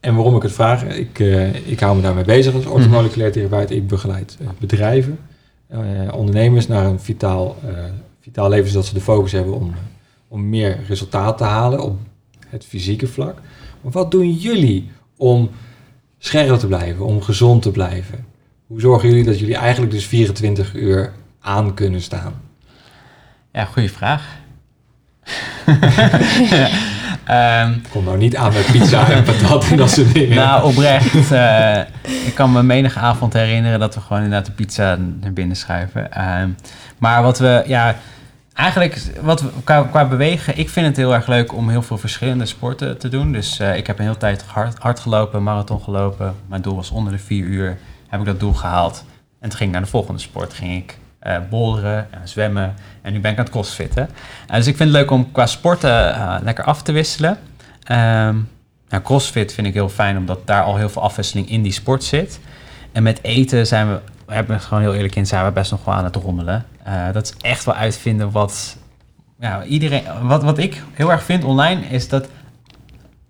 [0.00, 3.70] En waarom ik het vraag, ik, eh, ik hou me daarmee bezig als orthomoleculair therapeut.
[3.70, 5.18] Ik begeleid eh, bedrijven,
[5.66, 5.78] eh,
[6.12, 7.56] ondernemers naar een vitaal,
[8.20, 9.74] vitaal leven, zodat ze de focus hebben om,
[10.28, 11.98] om meer resultaat te halen op
[12.48, 13.40] het fysieke vlak.
[13.80, 15.50] Maar wat doen jullie om
[16.18, 18.26] scherp te blijven, om gezond te blijven?
[18.66, 22.34] Hoe zorgen jullie dat jullie eigenlijk dus 24 uur aan kunnen staan?
[23.52, 24.38] Ja, goede vraag.
[27.26, 30.36] Ehm, Kom nou niet aan met pizza en patat en dat soort dingen.
[30.36, 31.32] nou, oprecht.
[31.32, 31.78] eh,
[32.26, 36.12] ik kan me menige avond herinneren dat we gewoon inderdaad de pizza naar binnen schuiven.
[36.12, 36.48] Ehm,
[36.98, 37.96] maar wat we, ja,
[38.54, 41.98] eigenlijk wat we, qua, qua bewegen, ik vind het heel erg leuk om heel veel
[41.98, 43.32] verschillende sporten te doen.
[43.32, 46.34] Dus eh, ik heb een hele tijd hard, hard gelopen, marathon gelopen.
[46.48, 47.78] Mijn doel was onder de vier uur.
[48.08, 49.04] Heb ik dat doel gehaald.
[49.40, 50.52] En toen ging ik naar de volgende sport.
[50.54, 52.74] Ging ik eh boulderen en zwemmen.
[53.02, 54.08] En nu ben ik aan het crossfitten.
[54.46, 57.38] Eh, dus ik vind het leuk om qua sporten eh, lekker af te wisselen.
[57.82, 58.36] Ehm
[58.88, 62.04] nou, crossfit vind ik heel fijn, omdat daar al heel veel afwisseling in die sport
[62.04, 62.40] zit.
[62.92, 64.00] En met eten zijn we,
[64.46, 66.64] we gewoon heel eerlijk in, zijn we best nog wel aan het rommelen.
[67.12, 68.76] Dat is echt wel uitvinden wat,
[69.40, 72.28] ja, iedereen, wat, wat ik heel erg vind online, is dat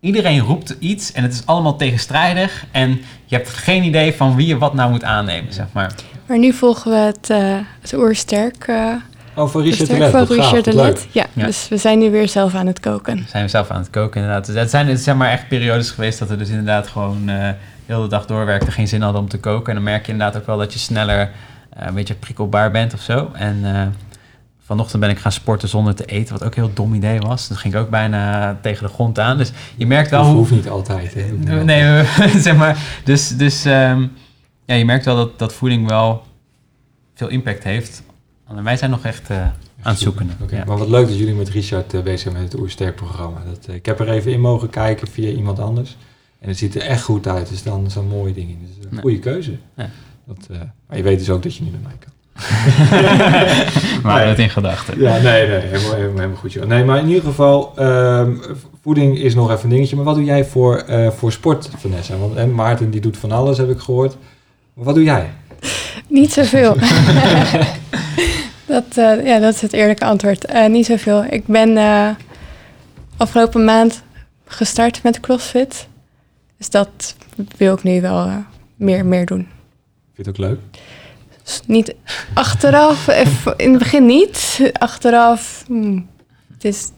[0.00, 2.66] iedereen roept iets en het is allemaal tegenstrijdig.
[2.70, 2.90] En
[3.24, 5.94] je hebt geen idee van wie je wat nou moet aannemen, zeg maar.
[6.26, 8.92] Maar nu volgen we het, eh het oersterk, eh
[9.34, 10.10] oh, van Richard de Let.
[10.10, 10.74] van Richard de.
[10.74, 11.06] Let.
[11.10, 11.46] Ja, Ja.
[11.46, 13.26] dus we zijn nu weer zelf aan het koken.
[13.28, 14.46] zijn we zelf aan het koken inderdaad.
[14.46, 17.48] Dus het zijn, het zijn maar echt periodes geweest dat we dus inderdaad gewoon eh
[17.86, 19.68] heel de dag doorwerkten, geen zin hadden om te koken.
[19.68, 21.20] En dan merk je inderdaad ook wel dat je sneller
[21.76, 23.30] eh, een beetje prikkelbaar bent of zo.
[23.32, 23.82] En eh,
[24.66, 27.48] vanochtend ben ik gaan sporten zonder te eten, wat ook een heel dom idee was.
[27.48, 29.38] Dus ging ik ook bijna tegen de grond aan.
[29.38, 30.38] Dus je merkt wel Dat hoe...
[30.38, 31.14] hoeft niet altijd.
[31.14, 31.22] Hè.
[31.64, 32.78] Nee, we- zeg maar.
[33.04, 34.06] Dus, dus ehm,
[34.66, 36.22] ja, je merkt wel dat, dat voeding wel
[37.14, 38.02] veel impact heeft.
[38.62, 39.52] Wij zijn nog echt eh, aan
[39.82, 40.30] het zoeken.
[40.42, 40.64] Oké, Ja.
[40.64, 43.38] Maar wat leuk dat jullie met Richard eh, bezig zijn met het Oersterk programma.
[43.50, 45.96] Dat, eh, ik heb er even in mogen kijken via iemand anders.
[46.38, 47.48] En het ziet er echt goed uit.
[47.48, 48.56] Dus dan zo'n mooie dingen.
[48.60, 49.56] Dus een goede keuze.
[49.76, 49.90] Ja.
[50.24, 50.48] Dat,
[50.86, 52.12] maar je weet dus ook dat je niet met mij kan.
[54.02, 54.26] maar Nee.
[54.26, 55.00] dat in gedachten.
[55.00, 56.52] Ja, nee, nee, helemaal, helemaal, goed.
[56.52, 56.66] Joh.
[56.66, 58.36] Nee, maar in ieder geval, ehm,
[58.82, 59.96] voeding is nog even een dingetje.
[59.96, 60.84] Maar wat doe jij voor,
[61.16, 62.16] voor sport, Vanessa?
[62.16, 64.16] Want en Maarten die doet van alles, heb ik gehoord.
[64.76, 65.30] Wat doe jij?
[66.08, 66.76] Niet zoveel.
[68.74, 70.44] dat, eh, ja, dat is het eerlijke antwoord.
[70.44, 71.24] Eh, niet zoveel.
[71.24, 72.08] Ik ben eh,
[73.16, 74.02] afgelopen maand
[74.44, 75.88] gestart met CrossFit.
[76.56, 77.16] Dus dat
[77.56, 78.44] wil ik nu wel
[78.76, 79.48] meer, meer doen.
[80.14, 80.58] Vind je het ook leuk?
[81.42, 81.94] Dus niet
[82.34, 83.08] achteraf,
[83.56, 84.70] in het begin niet.
[84.72, 86.08] Achteraf, hmm,
[86.52, 86.90] het is,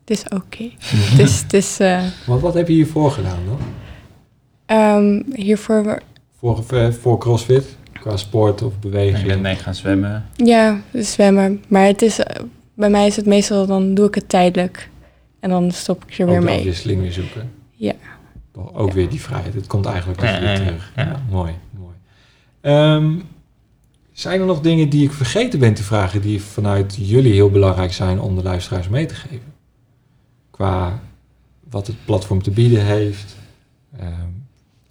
[0.00, 0.70] het is oké.
[0.78, 1.76] Het is, het is
[2.26, 3.58] Want wat heb je hiervoor gedaan dan?
[4.66, 6.02] ehm, hiervoor,
[6.44, 7.76] Voor, eh, voor CrossFit?
[7.92, 9.26] Qua sport of Je beweging?
[9.26, 10.24] bent mee gaan zwemmen.
[10.36, 11.64] ja, zwemmen.
[11.68, 12.42] Maar het is, eh,
[12.74, 14.90] bij mij is het meestal, dan doe ik het tijdelijk.
[15.40, 16.58] En dan stop ik er weer ook de mee.
[16.58, 17.50] afwisseling weer zoeken.
[17.70, 17.92] Ja.
[18.52, 19.54] Toch Ook weer die vrijheid.
[19.54, 20.92] Het komt eigenlijk dus Ja, weer ja, terug.
[20.96, 21.02] Ja.
[21.02, 21.94] Ja, mooi, mooi.
[22.60, 23.14] Ehm,
[24.12, 26.20] zijn er nog dingen die ik vergeten ben te vragen...
[26.20, 29.52] die vanuit jullie heel belangrijk zijn om de luisteraars mee te geven?
[30.50, 31.00] Qua
[31.70, 33.36] wat het platform te bieden heeft.
[33.98, 34.10] Ehm,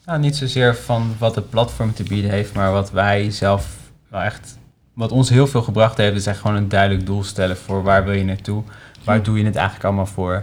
[0.05, 3.77] Nou, niet zozeer van wat het platform te bieden heeft, maar wat wij zelf
[4.07, 4.57] wel echt,
[4.93, 8.03] wat ons heel veel gebracht heeft, is echt gewoon een duidelijk doel stellen voor waar
[8.03, 8.63] wil je naartoe,
[9.03, 10.33] waar doe je het eigenlijk allemaal voor.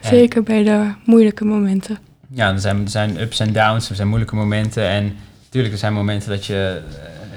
[0.00, 1.98] En- Zeker bij de moeilijke momenten.
[2.28, 4.88] ja, er zijn, er zijn ups en downs, er zijn moeilijke momenten.
[4.88, 6.82] En natuurlijk, er zijn momenten dat je...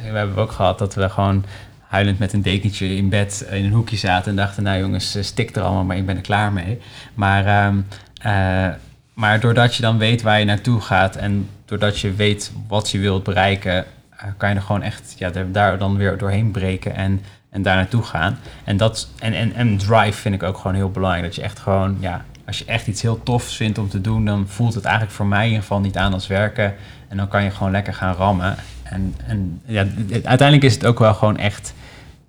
[0.05, 1.45] eh, we hebben ook gehad dat we gewoon
[1.87, 4.29] huilend met een dekentje in bed in een hoekje zaten...
[4.29, 6.79] en dachten, nou jongens, eh, stik er allemaal, maar ik ben er klaar mee.
[7.13, 7.77] Maar, ehm,
[8.21, 8.73] eh,
[9.19, 11.15] maar doordat je dan weet waar je naartoe gaat...
[11.15, 13.85] en doordat je weet wat je wilt bereiken...
[14.17, 17.75] eh, kan je er gewoon echt ja, daar- dan weer doorheen breken en, en daar
[17.75, 18.37] naartoe gaan.
[18.63, 21.25] En, dat, en, en, en drive vind ik ook gewoon heel belangrijk.
[21.25, 24.25] Dat je echt gewoon, ja, als je echt iets heel tofs vindt om te doen,
[24.25, 26.73] dan voelt het eigenlijk voor mij in ieder geval niet aan als werken.
[27.07, 28.55] En dan kan je gewoon lekker gaan rammen.
[28.83, 31.73] En, en ja, uiteindelijk is het ook wel gewoon echt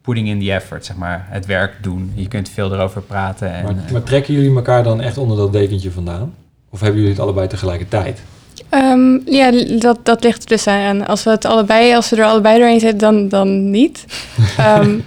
[0.02, 1.26] putting in the effort, zeg maar.
[1.28, 2.12] Het werk doen.
[2.14, 3.52] Je kunt veel erover praten.
[3.54, 6.32] En, Maar, eh, maar trekken jullie elkaar dan echt onder dat dekentje vandaan?
[6.70, 8.22] Of hebben jullie het allebei tegelijkertijd?
[8.68, 11.06] Ehm, ja, dat, dat ligt er dus aan.
[11.06, 14.04] Als we het allebei, als we er allebei doorheen zitten, dan, dan niet.
[14.56, 14.98] Ehm,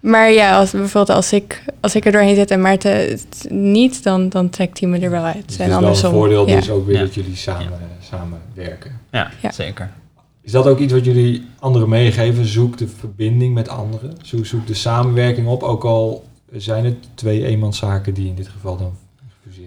[0.00, 4.02] maar ja, als, bijvoorbeeld als ik, als ik er doorheen zit en Maarten het niet,
[4.02, 5.42] dan, dan trekt hij me er wel uit.
[5.46, 6.56] Dus en het is wel een voordeel ja.
[6.56, 7.00] dus ook weer Ja.
[7.02, 7.78] dat jullie samen,
[8.10, 9.00] samen werken.
[9.10, 9.52] ja, Ja.
[9.52, 9.90] zeker.
[10.42, 12.44] Is dat ook iets wat jullie anderen meegeven?
[12.46, 14.16] Zoek de verbinding met anderen.
[14.22, 15.62] Zoek, zoek de samenwerking op.
[15.62, 18.92] Ook al zijn het twee eenmanszaken die in dit geval dan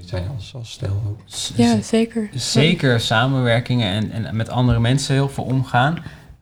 [0.06, 1.20] zijn als, als stel ook.
[1.56, 2.30] Ja, zeker.
[2.34, 5.98] Zeker samenwerkingen en, en met andere mensen heel veel omgaan.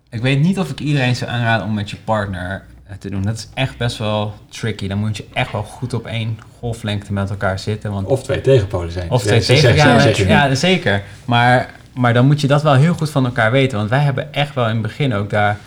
[0.10, 3.22] Ik weet niet of ik iedereen zou aanraden om met je partner eh, te doen.
[3.22, 4.88] Dat is echt best wel tricky.
[4.88, 7.92] Dan moet je echt wel goed op één golflengte met elkaar zitten.
[7.92, 9.10] Want Of twee tegenpolen zijn.
[9.12, 10.02] of twee Zeg- tegen.
[10.02, 11.04] zeg- Ja, zeker.
[11.26, 13.78] Maar, maar dan moet je dat wel heel goed van elkaar weten.
[13.78, 15.58] Want wij hebben echt wel in het begin ook daar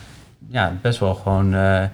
[0.48, 1.90] ja, best wel gewoon eh, eh,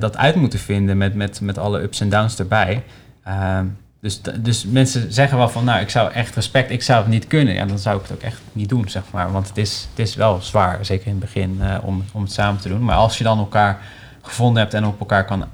[0.00, 2.82] dat uit moeten vinden met, met, met alle ups en downs erbij.
[3.24, 3.66] Ehm,
[4.00, 7.26] dus, dus mensen zeggen wel van, nou, ik zou echt respect, ik zou het niet
[7.26, 7.54] kunnen.
[7.54, 9.32] Ja, dan zou ik het ook echt niet doen, zeg maar.
[9.32, 12.32] Want het is, het is wel zwaar, zeker in het begin, eh, om, om het
[12.32, 12.84] samen te doen.
[12.84, 13.80] Maar als je dan elkaar
[14.22, 15.44] gevonden hebt en op elkaar kan,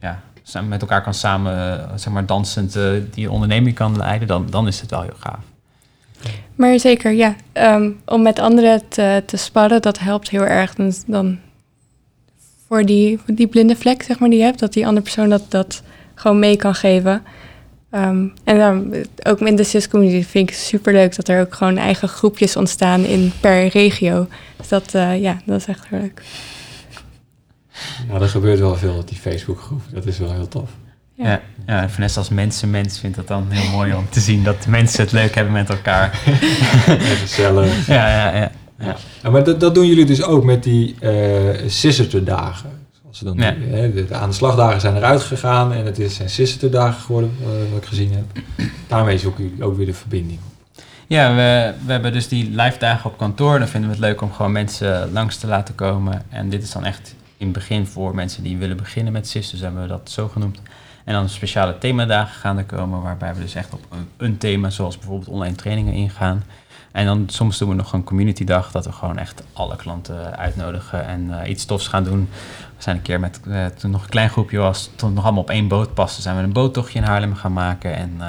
[0.00, 0.20] ja,
[0.68, 4.66] met elkaar kan samen, eh, zeg maar, dansend eh, die onderneming kan leiden, dan, dan
[4.66, 5.44] is het wel heel gaaf.
[6.54, 7.34] Maar zeker, ja.
[7.52, 10.74] Ehm, om met anderen te, te sparren, dat helpt heel erg.
[10.74, 11.38] Dan, dan
[12.66, 15.44] voor die, die blinde vlek, zeg maar, die je hebt, dat die andere persoon dat,
[15.48, 15.82] dat
[16.14, 17.22] gewoon mee kan geven.
[17.90, 21.76] Ehm, en dan ook in de CIS-community vind ik super leuk dat er ook gewoon
[21.76, 24.28] eigen groepjes ontstaan in per regio.
[24.56, 26.22] Dus dat, eh, ja, dat is echt heel leuk.
[28.08, 29.80] Nou, er gebeurt wel veel op die Facebookgroep.
[29.92, 30.70] Dat is wel heel tof.
[31.14, 31.24] Ja.
[31.24, 34.66] Ja, ja en Vanessa als mensenmens vindt het dan heel mooi om te zien dat
[34.66, 36.20] mensen het leuk hebben met elkaar.
[36.86, 37.86] En gezellig.
[37.86, 38.50] Ja, ja, ja.
[38.78, 38.96] ja.
[39.22, 42.70] Ja, maar dat, dat doen jullie dus ook met die uh, dagen.
[43.10, 43.66] Zoals ze dan Ja.
[43.66, 47.00] nu, hè, de, de aan de slagdagen zijn eruit gegaan en het is zijn dagen
[47.00, 48.24] geworden, eh, wat ik gezien heb.
[48.86, 50.38] Daarmee zoeken jullie ook weer de verbinding.
[51.06, 53.58] Ja, we, we hebben dus die live dagen op kantoor.
[53.58, 56.22] Dan vinden we het leuk om gewoon mensen langs te laten komen.
[56.28, 59.50] En dit is dan echt in het begin voor mensen die willen beginnen met CIS.
[59.50, 60.60] Dus hebben we dat zo genoemd.
[61.04, 64.70] En dan speciale themadagen gaan er komen, waarbij we dus echt op een, een thema,
[64.70, 66.44] zoals bijvoorbeeld online trainingen, ingaan.
[66.92, 70.36] En dan soms doen we nog een community dag, dat we gewoon echt alle klanten
[70.36, 72.28] uitnodigen en uh, iets tofs gaan doen.
[72.78, 75.42] We zijn een keer met, uh, toen nog een klein groepje was, toen nog allemaal
[75.42, 77.94] op één boot paste, zijn we een boottochtje in Haarlem gaan maken.
[77.94, 78.26] En uh,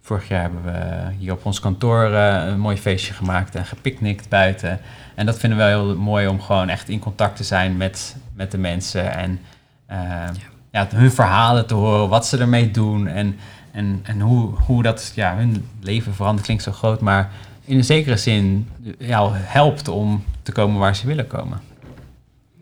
[0.00, 4.28] vorig jaar hebben we hier op ons kantoor uh, een mooi feestje gemaakt en gepicnict
[4.28, 4.80] buiten.
[5.14, 8.16] En dat vinden we wel heel mooi om gewoon echt in contact te zijn met,
[8.34, 9.40] met de mensen en
[9.88, 10.30] ja.
[10.72, 13.38] Ja, hun verhalen te horen, wat ze ermee doen en,
[13.72, 16.44] en, en hoe, hoe dat ja, hun leven verandert.
[16.44, 17.30] Klinkt zo groot, maar
[17.64, 18.68] in een zekere zin
[18.98, 21.60] ja, helpt om te komen waar ze willen komen.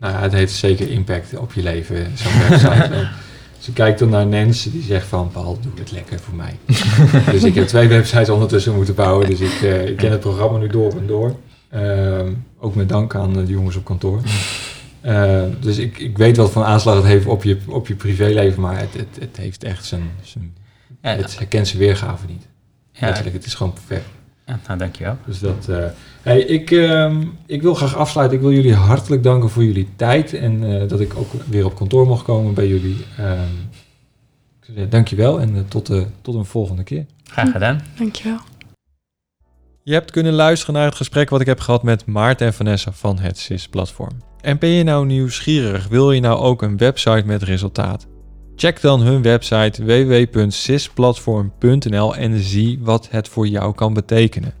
[0.01, 3.07] Nou ja, het heeft zeker impact op je leven, zo'n website.
[3.65, 6.57] Je kijkt dan naar Nens, die zegt van, Paul, doe het lekker voor mij.
[7.31, 10.57] dus ik heb twee websites ondertussen moeten bouwen, dus ik, uh, ik ken het programma
[10.57, 11.35] nu door en door.
[11.73, 12.19] Uh,
[12.59, 14.21] ook met dank aan de jongens op kantoor.
[15.05, 18.61] Uh, dus ik, ik weet wat voor aanslag het heeft op je, op je privéleven,
[18.61, 20.53] maar het, het, het heeft echt zijn, zijn
[21.01, 22.47] ja, het herkent zijn weergave niet.
[22.91, 23.05] Ja.
[23.05, 24.05] Letterlijk, het is gewoon perfect.
[24.67, 25.17] Nou, dankjewel.
[25.25, 25.85] Dus dat, uh,
[26.21, 28.37] hey, ik, uh, ik wil graag afsluiten.
[28.37, 31.75] Ik wil jullie hartelijk danken voor jullie tijd en uh, dat ik ook weer op
[31.75, 33.05] kantoor mocht komen bij jullie.
[33.19, 33.41] Uh,
[34.89, 35.91] dankjewel en uh, tot,
[36.21, 37.05] tot een volgende keer.
[37.23, 37.81] Graag gedaan.
[37.97, 38.39] Dankjewel.
[39.83, 42.91] Je hebt kunnen luisteren naar het gesprek wat ik heb gehad met Maarten en Vanessa
[42.91, 44.21] van het SIS-platform.
[44.41, 45.87] En ben je nou nieuwsgierig?
[45.87, 48.07] Wil je nou ook een website met resultaat?
[48.61, 54.53] Check dan hun website www.sisplatform.nl en zie wat het voor jou kan betekenen.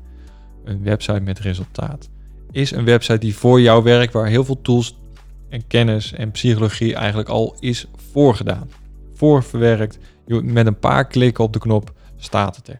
[0.63, 2.09] Een website met resultaat
[2.51, 4.97] is een website die voor jou werkt, waar heel veel tools
[5.49, 8.69] en kennis en psychologie eigenlijk al is voorgedaan.
[9.13, 9.97] Voorverwerkt.
[10.27, 12.79] Met een paar klikken op de knop staat het er.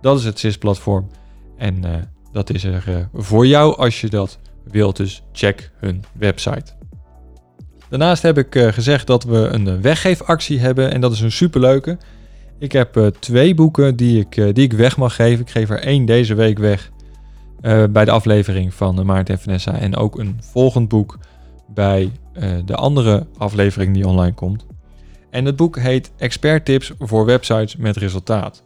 [0.00, 1.10] Dat is het SIS-platform.
[1.56, 1.94] En uh,
[2.32, 4.96] dat is er eh, voor jou als je dat wilt.
[4.96, 6.75] Dus check hun website.
[7.88, 11.98] Daarnaast heb ik eh, gezegd dat we een weggeefactie hebben en dat is een superleuke.
[12.58, 15.40] Ik heb uh, twee boeken die ik, die ik weg mag geven.
[15.40, 16.90] Ik geef er één deze week weg
[17.90, 19.78] bij de aflevering van Maarten en Vanessa.
[19.78, 21.18] En ook een volgend boek
[21.68, 22.12] bij
[22.64, 24.66] de andere aflevering die online komt.
[25.30, 28.64] En het boek heet Expert Tips voor websites met resultaat.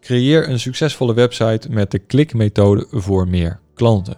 [0.00, 4.16] Creëer een succesvolle website met de klikmethode voor meer klanten.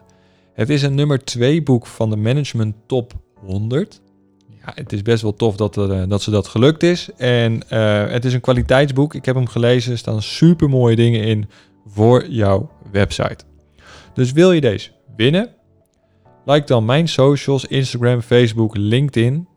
[0.55, 4.00] Het is een nummer 2 boek van de Management Top 100.
[4.66, 7.10] Ja, het is best wel tof dat, uh, dat ze dat gelukt is.
[7.16, 9.14] En uh, het is een kwaliteitsboek.
[9.14, 9.92] Ik heb hem gelezen.
[9.92, 11.48] Er staan super mooie dingen in
[11.86, 13.44] voor jouw website.
[14.14, 15.54] Dus wil je deze winnen?
[16.44, 19.48] Like dan mijn socials, Instagram, Facebook, LinkedIn.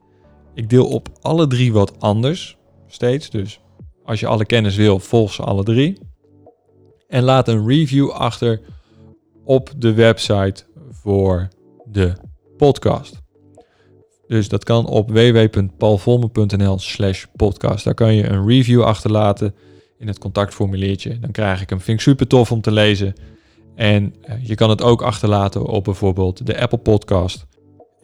[0.53, 2.57] Ik deel op alle drie wat anders.
[2.87, 3.29] Steeds.
[3.29, 3.59] Dus
[4.03, 5.97] als je alle kennis wil, volg ze alle drie.
[7.07, 8.61] En laat een review achter
[9.43, 11.47] op de website voor
[11.85, 12.13] de
[12.57, 13.24] podcast.
[14.27, 17.83] Dus dat kan op www.paulvolme.nl slash podcast.
[17.83, 19.55] Daar kan je een review achterlaten
[19.97, 21.19] in het contactformuliertje.
[21.19, 21.81] Dan krijg ik hem.
[21.81, 23.13] Vind ik super tof om te lezen.
[23.75, 27.45] En eh, je kan het ook achterlaten op bijvoorbeeld de Apple Podcast.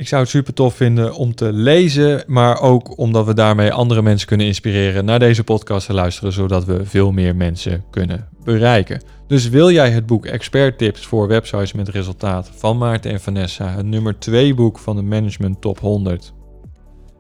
[0.01, 4.01] Ik zou het super tof vinden om te lezen, maar ook omdat we daarmee andere
[4.01, 9.01] mensen kunnen inspireren naar deze podcast te luisteren, zodat we veel meer mensen kunnen bereiken.
[9.27, 13.69] Dus wil jij het boek Expert Tips voor websites met resultaat van Maarten en Vanessa,
[13.69, 16.33] het nummer 2 boek van de Management Top 100?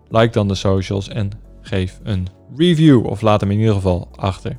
[0.09, 1.29] Like dan de socials en
[1.61, 4.57] geef een review of laat hem in ieder geval achter.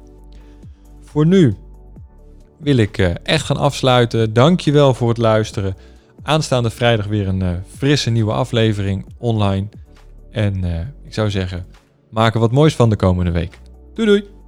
[1.01, 1.55] Voor nu
[2.59, 4.33] wil ik eh, echt gaan afsluiten.
[4.33, 5.77] Dankjewel voor het luisteren.
[6.23, 9.69] Aanstaande vrijdag weer een uh, frisse nieuwe aflevering online.
[10.31, 11.67] En uh, ik zou zeggen,
[12.11, 13.59] maak er wat moois van de komende week.
[13.95, 14.42] Doei doei!